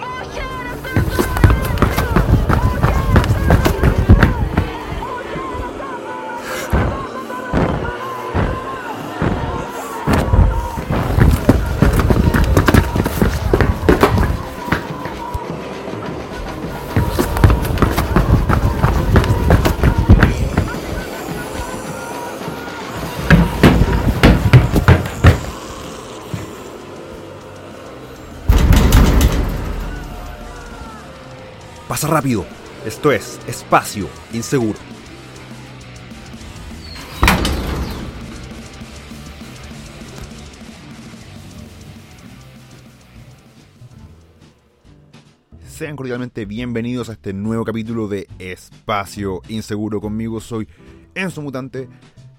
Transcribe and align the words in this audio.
Pasa 0.00 0.51
rápido. 32.12 32.44
Esto 32.84 33.10
es 33.10 33.40
Espacio 33.46 34.06
Inseguro. 34.32 34.78
Sean 45.66 45.96
cordialmente 45.96 46.44
bienvenidos 46.44 47.08
a 47.08 47.12
este 47.12 47.32
nuevo 47.32 47.64
capítulo 47.64 48.06
de 48.06 48.28
Espacio 48.38 49.40
Inseguro. 49.48 50.00
Conmigo 50.00 50.40
soy 50.40 50.68
Enzo 51.14 51.40
Mutante. 51.40 51.88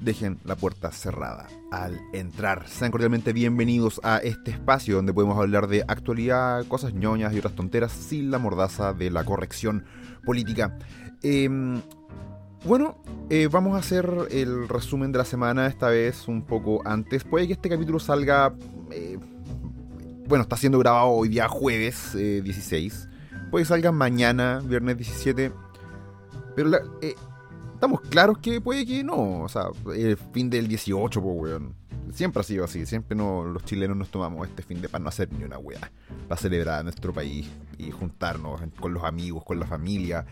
Dejen 0.03 0.37
la 0.43 0.57
puerta 0.57 0.91
cerrada 0.91 1.47
al 1.71 1.97
entrar. 2.11 2.67
Sean 2.67 2.91
cordialmente 2.91 3.31
bienvenidos 3.31 4.01
a 4.03 4.17
este 4.17 4.51
espacio 4.51 4.97
donde 4.97 5.13
podemos 5.13 5.37
hablar 5.37 5.67
de 5.67 5.85
actualidad, 5.87 6.65
cosas 6.67 6.93
ñoñas 6.93 7.33
y 7.33 7.37
otras 7.37 7.55
tonteras 7.55 7.93
sin 7.93 8.29
la 8.29 8.37
mordaza 8.37 8.91
de 8.91 9.09
la 9.09 9.23
corrección 9.23 9.85
política. 10.25 10.77
Em, 11.21 11.81
bueno, 12.65 13.01
eh, 13.29 13.47
vamos 13.49 13.75
a 13.75 13.79
hacer 13.79 14.09
el 14.29 14.67
resumen 14.67 15.13
de 15.13 15.19
la 15.19 15.25
semana, 15.25 15.67
esta 15.67 15.87
vez 15.87 16.27
un 16.27 16.41
poco 16.41 16.81
antes. 16.83 17.23
Puede 17.23 17.47
que 17.47 17.53
este 17.53 17.69
capítulo 17.69 17.97
salga... 17.97 18.53
Eh, 18.91 19.17
bueno, 20.27 20.41
está 20.41 20.57
siendo 20.57 20.79
grabado 20.79 21.11
hoy 21.11 21.29
día 21.29 21.47
jueves 21.47 22.11
16. 22.13 22.93
Eh, 22.93 23.37
Puede 23.49 23.63
que 23.63 23.69
salga 23.69 23.93
mañana, 23.93 24.61
viernes 24.65 24.97
17. 24.97 25.53
Pero 26.57 26.67
la, 26.67 26.81
estamos 27.83 27.99
claros 27.99 28.37
que 28.37 28.61
puede 28.61 28.85
que 28.85 29.03
no. 29.03 29.41
O 29.41 29.49
sea, 29.49 29.65
el 29.93 30.15
fin 30.15 30.49
del 30.49 30.69
18, 30.69 31.21
pues, 31.21 31.35
weón. 31.37 31.75
Siempre 32.13 32.39
ha 32.39 32.43
sido 32.43 32.63
así. 32.63 32.85
Siempre 32.85 33.13
no, 33.17 33.43
los 33.43 33.65
chilenos 33.65 33.97
nos 33.97 34.09
tomamos 34.09 34.47
este 34.47 34.63
fin 34.63 34.81
de 34.81 34.87
para 34.87 35.03
no 35.03 35.09
hacer 35.09 35.29
ni 35.33 35.43
una 35.43 35.57
weá. 35.57 35.91
Para 36.29 36.39
celebrar 36.39 36.81
nuestro 36.83 37.11
país 37.11 37.49
y 37.77 37.91
juntarnos 37.91 38.61
con 38.79 38.93
los 38.93 39.03
amigos, 39.03 39.43
con 39.43 39.59
la 39.59 39.65
familia. 39.65 40.25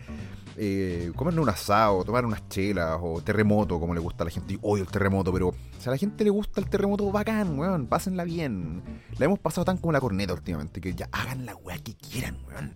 Eh, 0.56 1.12
comer 1.14 1.38
un 1.38 1.48
asado, 1.48 2.02
tomar 2.04 2.24
unas 2.24 2.48
chelas 2.48 2.98
o 3.02 3.20
terremoto, 3.20 3.78
como 3.78 3.92
le 3.92 4.00
gusta 4.00 4.24
a 4.24 4.26
la 4.26 4.30
gente. 4.30 4.54
Y 4.54 4.58
odio 4.62 4.84
el 4.84 4.90
terremoto, 4.90 5.30
pero 5.30 5.54
si 5.78 5.88
a 5.90 5.92
la 5.92 5.98
gente 5.98 6.24
le 6.24 6.30
gusta 6.30 6.58
el 6.58 6.70
terremoto, 6.70 7.10
bacán, 7.12 7.58
weón. 7.58 7.86
Pásenla 7.86 8.24
bien. 8.24 8.82
La 9.18 9.26
hemos 9.26 9.40
pasado 9.40 9.66
tan 9.66 9.76
como 9.76 9.92
la 9.92 10.00
corneta 10.00 10.32
últimamente 10.32 10.80
que 10.80 10.94
ya 10.94 11.06
hagan 11.12 11.44
la 11.44 11.54
weá 11.56 11.76
que 11.78 11.94
quieran, 11.96 12.38
weón. 12.48 12.74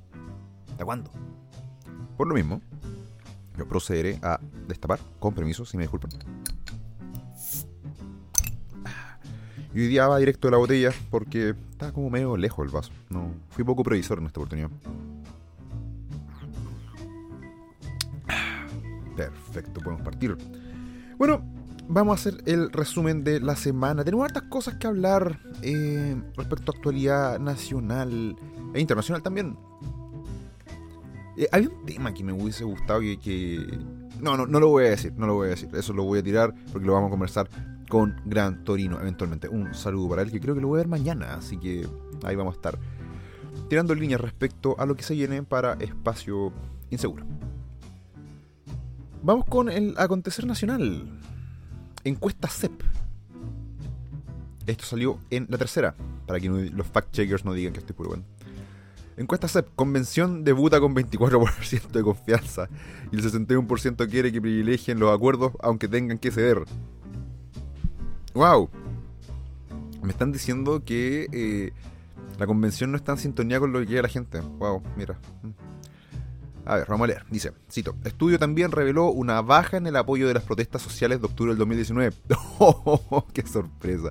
¿Hasta 0.71 0.85
cuándo? 0.85 1.11
Por 2.19 2.29
lo 2.29 2.35
mismo, 2.35 2.61
yo 3.57 3.67
procederé 3.67 4.19
a 4.23 4.41
destapar, 4.67 4.99
con 5.19 5.35
permiso, 5.35 5.65
si 5.65 5.77
me 5.77 5.85
disculpan. 5.85 6.11
Y 9.75 9.81
hoy 9.81 9.89
día 9.89 10.09
va 10.09 10.19
directo 10.19 10.49
de 10.49 10.53
la 10.53 10.57
botella 10.57 10.91
porque 11.11 11.55
está 11.71 11.93
como 11.93 12.09
medio 12.09 12.37
lejos 12.37 12.65
el 12.65 12.73
vaso. 12.73 12.93
No, 13.11 13.31
fui 13.51 13.63
poco 13.63 13.83
previsor 13.83 14.19
en 14.19 14.27
esta 14.27 14.41
oportunidad. 14.41 14.71
Perfecto, 19.15 19.81
podemos 19.81 20.03
partir. 20.03 20.37
Bueno, 21.19 21.43
vamos 21.89 22.13
a 22.13 22.21
hacer 22.21 22.43
el 22.47 22.73
resumen 22.73 23.23
de 23.23 23.41
la 23.41 23.57
semana. 23.57 24.05
Tenemos 24.05 24.25
hartas 24.25 24.45
cosas 24.45 24.77
que 24.77 24.87
hablar 24.87 25.41
eh, 25.63 26.17
respecto 26.37 26.73
a 26.73 26.77
actualidad 26.77 27.39
nacional 27.39 28.37
e 28.75 28.81
internacional 28.81 29.23
también. 29.23 29.59
Eh, 31.37 31.49
hay 31.53 31.67
un 31.67 31.85
tema 31.85 32.15
que 32.15 32.25
me 32.25 32.33
hubiese 32.33 32.65
gustado 32.65 33.01
que, 33.01 33.79
No, 34.21 34.37
no, 34.37 34.47
no 34.47 34.61
lo 34.61 34.69
voy 34.69 34.87
a 34.87 34.91
decir, 34.91 35.13
no 35.17 35.27
lo 35.27 35.35
voy 35.35 35.49
a 35.49 35.51
decir. 35.51 35.69
Eso 35.75 35.93
lo 35.93 36.05
voy 36.05 36.21
a 36.21 36.23
tirar 36.23 36.55
porque 36.73 36.87
lo 36.87 36.95
vamos 36.95 37.09
a 37.09 37.11
conversar 37.11 37.49
con 37.89 38.21
Gran 38.25 38.65
Torino 38.65 39.01
eventualmente. 39.01 39.49
Un 39.49 39.75
saludo 39.75 40.11
para 40.11 40.23
él 40.23 40.31
que 40.31 40.41
creo 40.41 40.55
que 40.55 40.61
lo 40.61 40.69
voy 40.69 40.79
a 40.79 40.83
ver 40.83 40.89
mañana, 40.89 41.35
así 41.35 41.57
que 41.59 41.87
ahí 42.25 42.37
vamos 42.37 42.55
a 42.55 42.57
estar 42.57 42.79
tirando 43.69 43.95
líneas 43.95 44.21
respecto 44.21 44.77
a 44.79 44.87
lo 44.87 44.97
que 44.97 45.03
se 45.03 45.15
viene 45.15 45.43
para 45.43 45.75
Espacio 45.75 46.53
Inseguro. 46.91 47.25
Vamos 49.23 49.45
con 49.47 49.69
el 49.69 49.95
acontecer 49.99 50.47
nacional. 50.47 51.21
Encuesta 52.05 52.49
CEP. 52.49 52.83
Esto 54.67 54.85
salió 54.85 55.19
en 55.31 55.47
la 55.49 55.59
tercera, 55.59 55.95
para 56.27 56.41
que 56.41 56.49
los 56.49 56.87
fact-checkers 56.93 57.45
no 57.45 57.53
digan 57.53 57.73
que 57.73 57.81
estoy 57.81 57.95
puro 57.95 58.11
bueno. 58.11 58.25
Encuesta 59.17 59.49
CEP, 59.49 59.69
convención 59.75 60.45
debuta 60.45 60.79
con 60.79 60.95
24% 60.95 61.89
de 61.89 62.03
confianza 62.03 62.69
y 63.11 63.17
el 63.17 63.23
61% 63.23 64.11
quiere 64.11 64.31
que 64.31 64.43
privilegien 64.43 65.01
los 65.01 65.15
acuerdos 65.15 65.53
aunque 65.61 65.89
tengan 65.89 66.19
que 66.19 66.31
ceder. 66.31 66.65
¡Wow! 68.35 68.69
Me 70.03 70.11
están 70.11 70.33
diciendo 70.33 70.83
que 70.85 71.29
eh, 71.33 71.73
la 72.39 72.47
convención 72.47 72.91
no 72.91 72.99
está 72.99 73.13
en 73.13 73.19
sintonía 73.19 73.59
con 73.59 73.73
lo 73.73 73.81
que 73.81 73.87
quiere 73.87 74.03
la 74.03 74.09
gente. 74.09 74.41
¡Wow! 74.41 74.83
Mira. 74.97 75.19
A 76.67 76.77
ver, 76.77 76.87
vamos 76.89 77.05
a 77.05 77.09
leer. 77.09 77.25
Dice, 77.31 77.53
cito, 77.71 77.97
estudio 78.05 78.39
también 78.39 78.71
reveló 78.71 79.11
una 79.11 79.41
baja 79.41 79.79
en 79.79 79.87
el 79.87 79.97
apoyo 79.97 80.29
de 80.29 80.35
las 80.35 80.43
protestas 80.43 80.83
sociales 80.83 81.21
de 81.21 81.27
octubre 81.27 81.53
del 81.53 81.59
2019. 81.59 82.15
¡Oh, 82.59 83.27
¡Qué 83.33 83.47
sorpresa! 83.47 84.11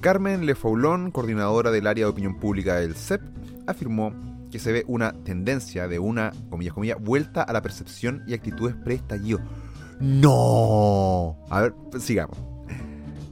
Carmen 0.00 0.44
Lefaulón, 0.44 1.10
coordinadora 1.10 1.70
del 1.70 1.86
área 1.86 2.04
de 2.04 2.10
opinión 2.10 2.38
pública 2.38 2.76
del 2.76 2.94
CEP, 2.94 3.22
afirmó 3.66 4.12
que 4.50 4.58
se 4.58 4.72
ve 4.72 4.84
una 4.86 5.12
tendencia 5.12 5.88
de 5.88 5.98
una, 5.98 6.32
comillas, 6.50 6.74
comillas, 6.74 7.00
vuelta 7.00 7.42
a 7.42 7.52
la 7.52 7.62
percepción 7.62 8.22
y 8.26 8.34
actitudes 8.34 8.74
pre-estallido. 8.76 9.40
¡No! 10.00 11.38
A 11.50 11.62
ver, 11.62 11.74
sigamos. 11.98 12.38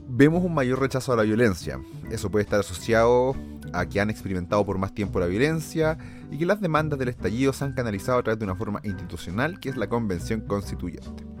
Vemos 0.07 0.43
un 0.43 0.53
mayor 0.53 0.79
rechazo 0.79 1.13
a 1.13 1.15
la 1.15 1.23
violencia. 1.23 1.79
Eso 2.09 2.29
puede 2.29 2.43
estar 2.43 2.59
asociado 2.59 3.35
a 3.73 3.85
que 3.85 3.99
han 3.99 4.09
experimentado 4.09 4.65
por 4.65 4.77
más 4.77 4.93
tiempo 4.93 5.19
la 5.19 5.25
violencia 5.25 5.97
y 6.31 6.37
que 6.37 6.45
las 6.45 6.61
demandas 6.61 6.97
del 6.99 7.09
estallido 7.09 7.53
se 7.53 7.65
han 7.65 7.73
canalizado 7.73 8.19
a 8.19 8.23
través 8.23 8.39
de 8.39 8.45
una 8.45 8.55
forma 8.55 8.79
institucional 8.83 9.59
que 9.59 9.69
es 9.69 9.77
la 9.77 9.87
convención 9.87 10.41
constituyente. 10.41 11.34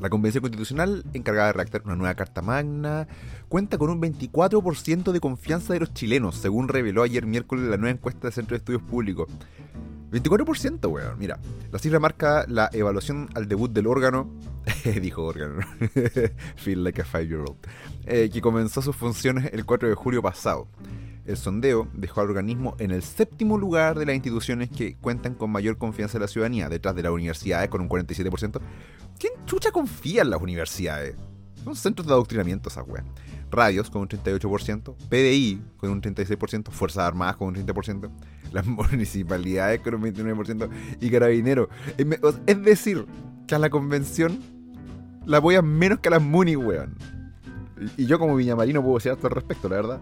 La 0.00 0.10
Convención 0.10 0.42
Constitucional, 0.42 1.04
encargada 1.14 1.48
de 1.48 1.52
redactar 1.52 1.82
una 1.84 1.96
nueva 1.96 2.14
Carta 2.14 2.42
Magna, 2.42 3.06
cuenta 3.48 3.78
con 3.78 3.90
un 3.90 4.00
24% 4.00 5.12
de 5.12 5.20
confianza 5.20 5.72
de 5.72 5.80
los 5.80 5.94
chilenos, 5.94 6.36
según 6.36 6.68
reveló 6.68 7.02
ayer 7.02 7.26
miércoles 7.26 7.66
la 7.66 7.76
nueva 7.76 7.92
encuesta 7.92 8.22
del 8.22 8.32
Centro 8.32 8.54
de 8.54 8.58
Estudios 8.58 8.82
Públicos. 8.82 9.28
24%, 10.10 10.86
weón. 10.88 11.18
Mira, 11.18 11.38
la 11.72 11.78
cifra 11.78 11.98
marca 11.98 12.44
la 12.48 12.70
evaluación 12.72 13.28
al 13.34 13.48
debut 13.48 13.72
del 13.72 13.86
órgano, 13.86 14.30
dijo 15.00 15.24
órgano, 15.24 15.60
feel 16.56 16.84
like 16.84 17.00
a 17.00 17.04
five-year-old, 17.04 17.56
eh, 18.06 18.30
que 18.32 18.40
comenzó 18.40 18.82
sus 18.82 18.94
funciones 18.94 19.52
el 19.52 19.64
4 19.64 19.88
de 19.88 19.94
julio 19.94 20.22
pasado. 20.22 20.68
El 21.26 21.36
sondeo 21.38 21.88
dejó 21.94 22.20
al 22.20 22.28
organismo 22.28 22.76
en 22.78 22.90
el 22.90 23.02
séptimo 23.02 23.56
lugar 23.56 23.98
de 23.98 24.04
las 24.04 24.14
instituciones 24.14 24.68
que 24.68 24.96
cuentan 24.96 25.34
con 25.34 25.50
mayor 25.50 25.78
confianza 25.78 26.18
de 26.18 26.24
la 26.24 26.28
ciudadanía, 26.28 26.68
detrás 26.68 26.94
de 26.94 27.02
las 27.02 27.12
universidades 27.12 27.70
con 27.70 27.80
un 27.80 27.88
47%. 27.88 28.60
¿Quién 29.18 29.32
chucha 29.46 29.70
confía 29.70 30.22
en 30.22 30.30
las 30.30 30.42
universidades? 30.42 31.16
Son 31.64 31.74
centros 31.74 32.06
de 32.06 32.12
adoctrinamiento 32.12 32.68
esa 32.68 32.82
weá. 32.82 33.04
Radios 33.50 33.88
con 33.88 34.02
un 34.02 34.08
38%, 34.08 34.96
PDI 35.08 35.62
con 35.78 35.90
un 35.90 36.02
36%, 36.02 36.70
Fuerzas 36.70 37.04
Armadas 37.04 37.36
con 37.36 37.48
un 37.48 37.54
30%, 37.54 38.10
las 38.52 38.66
municipalidades 38.66 39.80
con 39.80 39.94
un 39.94 40.02
29% 40.02 40.68
y 41.00 41.10
Carabineros. 41.10 41.68
Es 42.46 42.62
decir, 42.62 43.06
que 43.46 43.54
a 43.54 43.58
la 43.58 43.70
convención 43.70 44.40
la 45.24 45.38
apoyan 45.38 45.66
menos 45.66 46.00
que 46.00 46.08
a 46.08 46.12
las 46.12 46.22
MUNI, 46.22 46.56
weón. 46.56 46.96
Y 47.96 48.06
yo 48.06 48.18
como 48.18 48.36
viñamarino 48.36 48.82
puedo 48.82 48.96
decir 48.96 49.12
hasta 49.12 49.28
al 49.28 49.34
respecto, 49.34 49.68
la 49.68 49.76
verdad. 49.76 50.00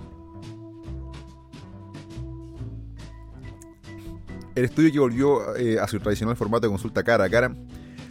El 4.55 4.65
estudio 4.65 4.93
que 4.93 4.99
volvió 4.99 5.57
eh, 5.57 5.79
a 5.79 5.89
su 5.89 5.99
tradicional 5.99 6.37
formato 6.37 6.67
de 6.67 6.71
consulta 6.71 7.03
cara 7.03 7.25
a 7.25 7.31
cara, 7.31 7.55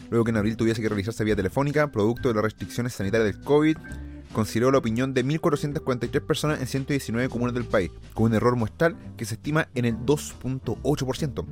luego 0.09 0.25
que 0.25 0.31
en 0.31 0.38
abril 0.38 0.57
tuviese 0.57 0.81
que 0.81 0.89
realizarse 0.89 1.23
vía 1.23 1.35
telefónica, 1.35 1.91
producto 1.91 2.29
de 2.29 2.35
las 2.35 2.43
restricciones 2.43 2.93
sanitarias 2.93 3.35
del 3.35 3.43
COVID, 3.43 3.77
consideró 4.33 4.71
la 4.71 4.79
opinión 4.79 5.13
de 5.13 5.23
1.443 5.23 6.25
personas 6.25 6.59
en 6.59 6.65
119 6.65 7.29
comunas 7.29 7.53
del 7.53 7.65
país, 7.65 7.91
con 8.15 8.25
un 8.25 8.33
error 8.33 8.55
muestral 8.55 8.97
que 9.17 9.25
se 9.25 9.35
estima 9.35 9.67
en 9.75 9.85
el 9.85 9.97
2.8%. 9.97 11.45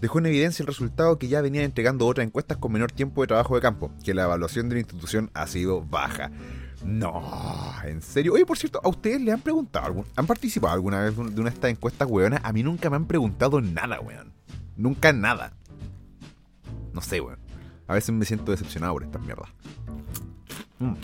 Dejó 0.00 0.18
en 0.18 0.26
evidencia 0.26 0.62
el 0.62 0.66
resultado 0.66 1.18
que 1.18 1.28
ya 1.28 1.42
venían 1.42 1.64
entregando 1.64 2.06
otras 2.06 2.26
encuestas 2.26 2.56
con 2.56 2.72
menor 2.72 2.90
tiempo 2.90 3.20
de 3.20 3.28
trabajo 3.28 3.54
de 3.54 3.60
campo, 3.60 3.92
que 4.02 4.14
la 4.14 4.24
evaluación 4.24 4.68
de 4.68 4.76
la 4.76 4.80
institución 4.80 5.30
ha 5.34 5.46
sido 5.46 5.82
baja. 5.82 6.30
No, 6.84 7.22
en 7.84 8.02
serio. 8.02 8.34
Oye, 8.34 8.44
por 8.44 8.58
cierto, 8.58 8.80
¿a 8.82 8.88
ustedes 8.88 9.20
le 9.20 9.32
han 9.32 9.40
preguntado, 9.40 10.04
han 10.16 10.26
participado 10.26 10.74
alguna 10.74 11.00
vez 11.00 11.16
de 11.16 11.22
una 11.22 11.50
de 11.50 11.54
estas 11.54 11.70
encuestas, 11.70 12.08
weón? 12.10 12.34
A 12.42 12.52
mí 12.52 12.62
nunca 12.62 12.90
me 12.90 12.96
han 12.96 13.06
preguntado 13.06 13.60
nada, 13.60 14.00
weón. 14.00 14.32
Nunca 14.76 15.12
nada. 15.12 15.52
No 16.92 17.00
sé, 17.00 17.20
weón. 17.20 17.38
A 17.86 17.94
veces 17.94 18.14
me 18.14 18.24
siento 18.24 18.50
decepcionado 18.50 18.94
por 18.94 19.04
estas 19.04 19.22
mierdas. 19.22 19.48
Mm, 20.78 20.94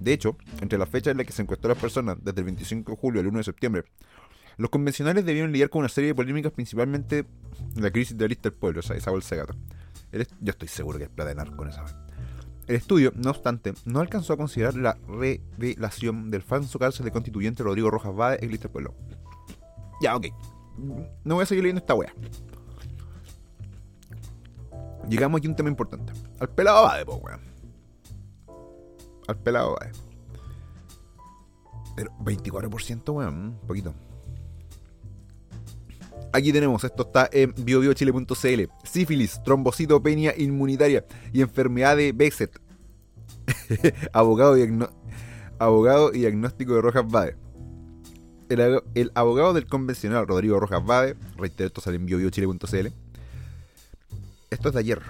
de 0.00 0.12
hecho, 0.12 0.36
entre 0.60 0.78
las 0.78 0.88
fechas 0.88 1.12
en 1.12 1.18
las 1.18 1.26
que 1.26 1.32
se 1.32 1.42
encuestó 1.42 1.68
a 1.68 1.70
las 1.70 1.78
personas, 1.78 2.16
desde 2.22 2.40
el 2.40 2.44
25 2.44 2.92
de 2.92 2.98
julio 2.98 3.20
al 3.20 3.26
1 3.26 3.38
de 3.38 3.44
septiembre, 3.44 3.84
los 4.56 4.70
convencionales 4.70 5.24
debieron 5.24 5.52
lidiar 5.52 5.70
con 5.70 5.80
una 5.80 5.88
serie 5.88 6.08
de 6.08 6.14
polémicas, 6.14 6.52
principalmente 6.52 7.26
la 7.76 7.90
crisis 7.90 8.16
de 8.16 8.24
la 8.24 8.28
lista 8.28 8.48
del 8.48 8.58
pueblo, 8.58 8.80
o 8.80 8.82
sea, 8.82 8.96
esa 8.96 9.10
bolsa 9.10 9.34
de 9.34 9.40
gato. 9.42 9.54
Yo 10.40 10.50
estoy 10.50 10.68
seguro 10.68 10.98
que 10.98 11.04
es 11.04 11.10
plata 11.10 11.28
de 11.28 11.34
narco 11.36 11.56
con 11.56 11.68
esa. 11.68 12.07
El 12.68 12.76
estudio, 12.76 13.12
no 13.16 13.30
obstante, 13.30 13.72
no 13.86 14.00
alcanzó 14.00 14.34
a 14.34 14.36
considerar 14.36 14.74
la 14.74 14.98
revelación 15.08 16.30
del 16.30 16.42
falso 16.42 16.78
cárcel 16.78 17.06
de 17.06 17.10
constituyente 17.10 17.62
Rodrigo 17.62 17.90
Rojas 17.90 18.14
Bade 18.14 18.44
en 18.44 18.50
lista 18.50 18.64
del 18.64 18.72
pueblo. 18.72 18.94
Ya, 20.02 20.14
ok. 20.14 20.26
No 21.24 21.34
voy 21.34 21.44
a 21.44 21.46
seguir 21.46 21.64
leyendo 21.64 21.80
esta 21.80 21.94
wea. 21.94 22.12
Llegamos 25.08 25.38
aquí 25.38 25.46
a 25.46 25.50
un 25.50 25.56
tema 25.56 25.70
importante. 25.70 26.12
Al 26.38 26.50
pelado 26.50 26.82
Bade, 26.84 27.06
po, 27.06 27.14
weón. 27.16 27.40
Al 29.26 29.38
pelado 29.38 29.76
Bade. 29.80 29.92
Pero 31.96 32.12
24%, 32.18 33.14
weón, 33.14 33.34
un 33.34 33.60
poquito. 33.66 33.94
Aquí 36.32 36.52
tenemos, 36.52 36.84
esto 36.84 37.04
está 37.04 37.28
en 37.32 37.54
biobiochile.cl. 37.56 38.62
Sífilis, 38.84 39.42
trombocitopenia 39.42 40.34
inmunitaria 40.36 41.04
y 41.32 41.40
enfermedad 41.40 41.96
de 41.96 42.12
Besset. 42.12 42.60
abogado, 44.12 44.56
abogado 45.58 46.12
y 46.12 46.18
diagnóstico 46.20 46.74
de 46.74 46.82
Rojas 46.82 47.06
Bade. 47.08 47.36
El, 48.50 49.12
abogado 49.14 49.52
del 49.52 49.66
convencional 49.66 50.26
Rodrigo 50.26 50.58
Rojas 50.58 50.84
Bade, 50.84 51.16
reitero, 51.36 51.66
esto 51.66 51.80
sale 51.80 51.96
en 51.96 52.06
biobiochile.cl. 52.06 52.88
Esto 54.50 54.68
es 54.68 54.74
de 54.74 54.80
ayer. 54.80 55.02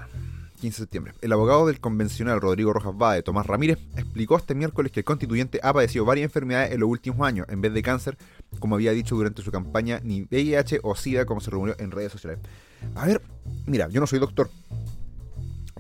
15 0.61 0.76
de 0.76 0.85
septiembre. 0.85 1.15
El 1.20 1.32
abogado 1.32 1.67
del 1.67 1.79
convencional 1.79 2.41
Rodrigo 2.41 2.73
Rojas 2.73 2.97
Bade, 2.97 3.23
Tomás 3.23 3.47
Ramírez, 3.47 3.79
explicó 3.97 4.37
este 4.37 4.55
miércoles 4.55 4.91
que 4.91 5.00
el 5.00 5.05
constituyente 5.05 5.61
ha 5.62 5.73
padecido 5.73 6.05
varias 6.05 6.25
enfermedades 6.25 6.73
en 6.73 6.81
los 6.81 6.88
últimos 6.88 7.26
años, 7.26 7.47
en 7.49 7.61
vez 7.61 7.73
de 7.73 7.82
cáncer, 7.82 8.19
como 8.58 8.74
había 8.74 8.92
dicho 8.92 9.14
durante 9.14 9.42
su 9.42 9.50
campaña, 9.50 10.00
ni 10.02 10.22
VIH 10.22 10.80
o 10.82 10.94
SIDA, 10.94 11.26
como 11.26 11.40
se 11.40 11.50
rumoreó 11.50 11.76
en 11.78 11.90
redes 11.90 12.12
sociales. 12.12 12.40
A 12.94 13.06
ver, 13.06 13.22
mira, 13.66 13.88
yo 13.88 14.00
no 14.00 14.06
soy 14.06 14.18
doctor. 14.18 14.50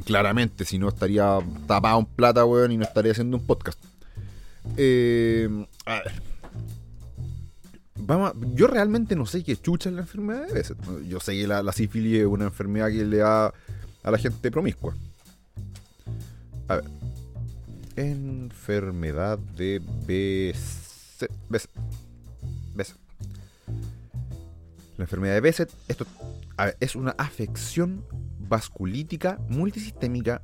Claramente, 0.04 0.64
si 0.64 0.78
no 0.78 0.88
estaría 0.88 1.38
tapado 1.66 1.98
en 1.98 2.06
plata, 2.06 2.44
weón, 2.44 2.72
y 2.72 2.76
no 2.76 2.84
estaría 2.84 3.12
haciendo 3.12 3.36
un 3.36 3.46
podcast. 3.46 3.82
Eh, 4.76 5.66
a 5.86 5.94
ver. 5.94 6.22
Vamos 8.00 8.32
yo 8.54 8.68
realmente 8.68 9.16
no 9.16 9.26
sé 9.26 9.42
qué 9.42 9.56
chucha 9.56 9.88
es 9.88 9.94
la 9.94 10.02
enfermedad 10.02 10.46
de 10.46 10.52
veces. 10.52 10.76
Yo 11.06 11.18
sé 11.20 11.32
que 11.32 11.46
la, 11.46 11.72
sífilis 11.72 12.20
es 12.20 12.26
una 12.26 12.44
enfermedad 12.44 12.88
que 12.88 13.04
le 13.04 13.18
da 13.18 13.52
a 14.02 14.10
la 14.10 14.18
gente 14.18 14.50
promiscua. 14.50 14.94
A 16.68 16.76
ver. 16.76 16.84
Enfermedad 17.96 19.38
de 19.38 19.82
Besset. 20.06 21.30
La 24.98 25.04
enfermedad 25.04 25.34
de 25.34 25.40
Besset 25.40 25.72
esto, 25.86 26.04
es 26.80 26.96
una 26.96 27.12
afección 27.12 28.04
vasculítica 28.40 29.38
multisistémica 29.48 30.42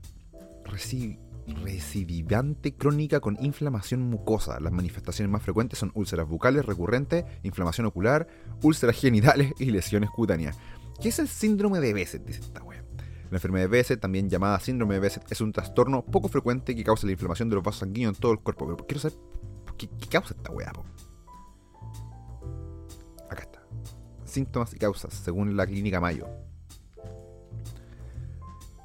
recidivante 0.64 2.74
crónica 2.74 3.18
con 3.18 3.36
inflamación 3.44 4.02
mucosa. 4.02 4.60
Las 4.60 4.72
manifestaciones 4.72 5.32
más 5.32 5.42
frecuentes 5.42 5.80
son 5.80 5.90
úlceras 5.94 6.28
bucales 6.28 6.64
recurrentes, 6.64 7.24
inflamación 7.42 7.88
ocular, 7.88 8.28
úlceras 8.62 8.96
genitales 8.96 9.52
y 9.58 9.72
lesiones 9.72 10.10
cutáneas. 10.10 10.56
¿Qué 11.02 11.08
es 11.08 11.18
el 11.18 11.26
síndrome 11.26 11.80
de 11.80 11.92
Besset? 11.92 12.24
Dice 12.24 12.40
esta 12.40 12.62
wea. 12.62 12.84
La 13.32 13.38
enfermedad 13.38 13.64
de 13.64 13.68
Besset, 13.68 14.00
también 14.00 14.30
llamada 14.30 14.60
síndrome 14.60 14.94
de 14.94 15.00
Besset, 15.00 15.32
es 15.32 15.40
un 15.40 15.52
trastorno 15.52 16.04
poco 16.04 16.28
frecuente 16.28 16.76
que 16.76 16.84
causa 16.84 17.06
la 17.06 17.12
inflamación 17.12 17.48
de 17.48 17.56
los 17.56 17.64
vasos 17.64 17.80
sanguíneos 17.80 18.14
en 18.14 18.20
todo 18.20 18.30
el 18.30 18.38
cuerpo. 18.38 18.66
Pero 18.66 18.86
quiero 18.86 19.00
saber 19.00 19.18
qué, 19.76 19.88
causa 20.08 20.32
esta 20.32 20.52
weá. 20.52 20.70
Acá 20.70 20.93
Síntomas 24.34 24.74
y 24.74 24.78
causas, 24.78 25.14
según 25.14 25.56
la 25.56 25.64
clínica 25.64 26.00
Mayo. 26.00 26.26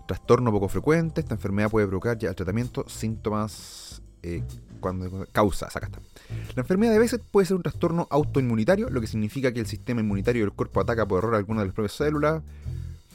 Trastorno 0.05 0.51
poco 0.51 0.67
frecuente, 0.67 1.21
esta 1.21 1.33
enfermedad 1.33 1.71
puede 1.71 1.87
provocar 1.87 2.19
ya 2.19 2.29
el 2.29 2.35
tratamiento 2.35 2.87
síntomas 2.87 3.99
eh, 4.21 4.43
cuando 4.79 5.25
causas, 5.31 5.75
acá 5.75 5.87
está. 5.87 5.99
La 6.55 6.61
enfermedad 6.61 6.91
de 6.91 6.99
Besset 6.99 7.23
puede 7.23 7.47
ser 7.47 7.57
un 7.57 7.63
trastorno 7.63 8.07
autoinmunitario, 8.11 8.91
lo 8.91 9.01
que 9.01 9.07
significa 9.07 9.51
que 9.51 9.59
el 9.59 9.65
sistema 9.65 10.01
inmunitario 10.01 10.43
del 10.43 10.51
cuerpo 10.51 10.81
ataca 10.81 11.07
por 11.07 11.17
error 11.17 11.33
alguna 11.33 11.61
de 11.61 11.67
las 11.67 11.73
propias 11.73 11.93
células, 11.93 12.43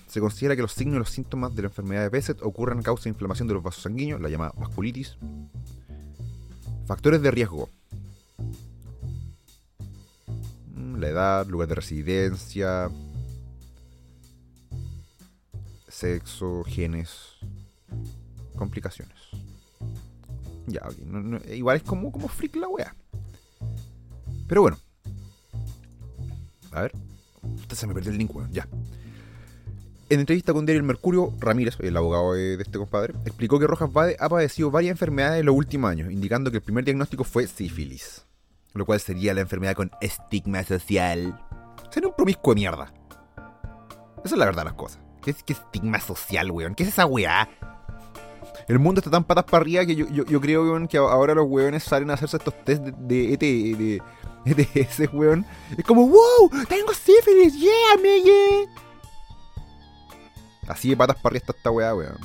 se 0.08 0.19
considera 0.19 0.56
que 0.56 0.62
los 0.62 0.72
signos 0.72 0.96
y 0.96 0.98
los 0.98 1.10
síntomas 1.10 1.54
de 1.54 1.62
la 1.62 1.69
enfermedad 1.69 2.02
de 2.02 2.08
Besset 2.08 2.42
ocurren 2.42 2.81
a 2.81 2.82
causa 2.82 3.04
de 3.04 3.10
inflamación 3.10 3.46
de 3.46 3.54
los 3.54 3.62
vasos 3.62 3.84
sanguíneos, 3.84 4.20
la 4.20 4.28
llamada 4.28 4.52
vasculitis. 4.56 5.16
Factores 6.86 7.22
de 7.22 7.31
riesgo. 7.31 7.69
La 11.00 11.08
edad, 11.08 11.46
lugar 11.46 11.69
de 11.69 11.75
residencia, 11.75 12.91
sexo, 15.88 16.64
genes, 16.64 17.37
complicaciones. 18.56 19.17
Ya, 20.67 20.82
igual 21.52 21.76
es 21.76 21.82
como, 21.82 22.11
como 22.11 22.29
freak 22.29 22.56
la 22.56 22.69
wea. 22.69 22.94
Pero 24.49 24.62
bueno. 24.62 24.79
A 26.73 26.82
ver. 26.82 26.93
Usted 27.43 27.76
se 27.76 27.87
me 27.87 27.94
perdió 27.94 28.11
el 28.11 28.19
link, 28.19 28.35
weón. 28.35 28.50
Ya. 28.52 28.67
En 30.11 30.20
entrevista 30.20 30.52
con 30.52 30.67
Diario 30.67 30.81
El 30.81 30.87
Mercurio, 30.87 31.32
Ramírez, 31.38 31.76
el 31.81 31.96
abogado 31.96 32.35
de, 32.35 32.55
este 32.55 32.79
compadre, 32.79 33.14
explicó 33.25 33.58
que 33.58 33.67
Rojas 33.67 33.93
Bade 33.93 34.17
ha 34.20 34.29
padecido 34.29 34.70
varias 34.70 34.93
enfermedades 34.93 35.41
en 35.41 35.46
los 35.46 35.55
últimos 35.55 35.91
años, 35.91 36.12
indicando 36.12 36.50
que 36.50 36.58
el 36.58 36.62
primer 36.62 36.85
diagnóstico 36.85 37.25
fue 37.25 37.46
sífilis, 37.46 38.23
lo 38.74 38.84
cual 38.84 39.00
sería 39.00 39.32
la 39.34 39.40
enfermedad 39.40 39.74
con 39.74 39.90
estigma 40.00 40.62
social. 40.64 41.40
Sería 41.90 42.08
un 42.08 42.14
promiscuo 42.14 42.54
de 42.54 42.60
mierda. 42.60 42.92
Esa 44.24 44.34
es 44.34 44.38
la 44.38 44.44
verdad 44.44 44.62
de 44.62 44.70
las 44.70 44.74
cosas. 44.74 45.00
¿Qué 45.22 45.30
es 45.30 45.42
que 45.42 45.52
estigma 45.54 46.00
social, 46.00 46.50
weón? 46.50 46.74
¿Qué 46.74 46.82
es 46.82 46.90
esa 46.90 47.06
weá? 47.06 47.48
El 48.68 48.78
mundo 48.78 49.00
está 49.00 49.10
tan 49.10 49.24
patas 49.24 49.44
para 49.44 49.62
arriba 49.62 49.86
que 49.86 49.94
yo, 49.94 50.40
creo, 50.40 50.62
weón, 50.64 50.88
que 50.88 50.96
ahora 50.96 51.34
los 51.34 51.46
weones 51.48 51.84
salen 51.84 52.10
a 52.10 52.14
hacerse 52.14 52.38
estos 52.38 52.64
test 52.64 52.82
de, 52.82 53.34
ET, 53.34 53.40
de, 53.40 54.02
ETS, 54.44 55.12
weón. 55.12 55.46
Es 55.76 55.84
como, 55.84 56.08
wow, 56.08 56.50
tengo 56.69 56.93
sífilis, 56.93 57.58
yeah, 57.58 57.96
me 58.02 58.69
Así 60.69 60.90
de 60.90 60.96
patas 60.96 61.16
para 61.16 61.28
arriba 61.28 61.38
está 61.38 61.52
esta 61.56 61.70
weá, 61.70 61.94
weón. 61.94 62.19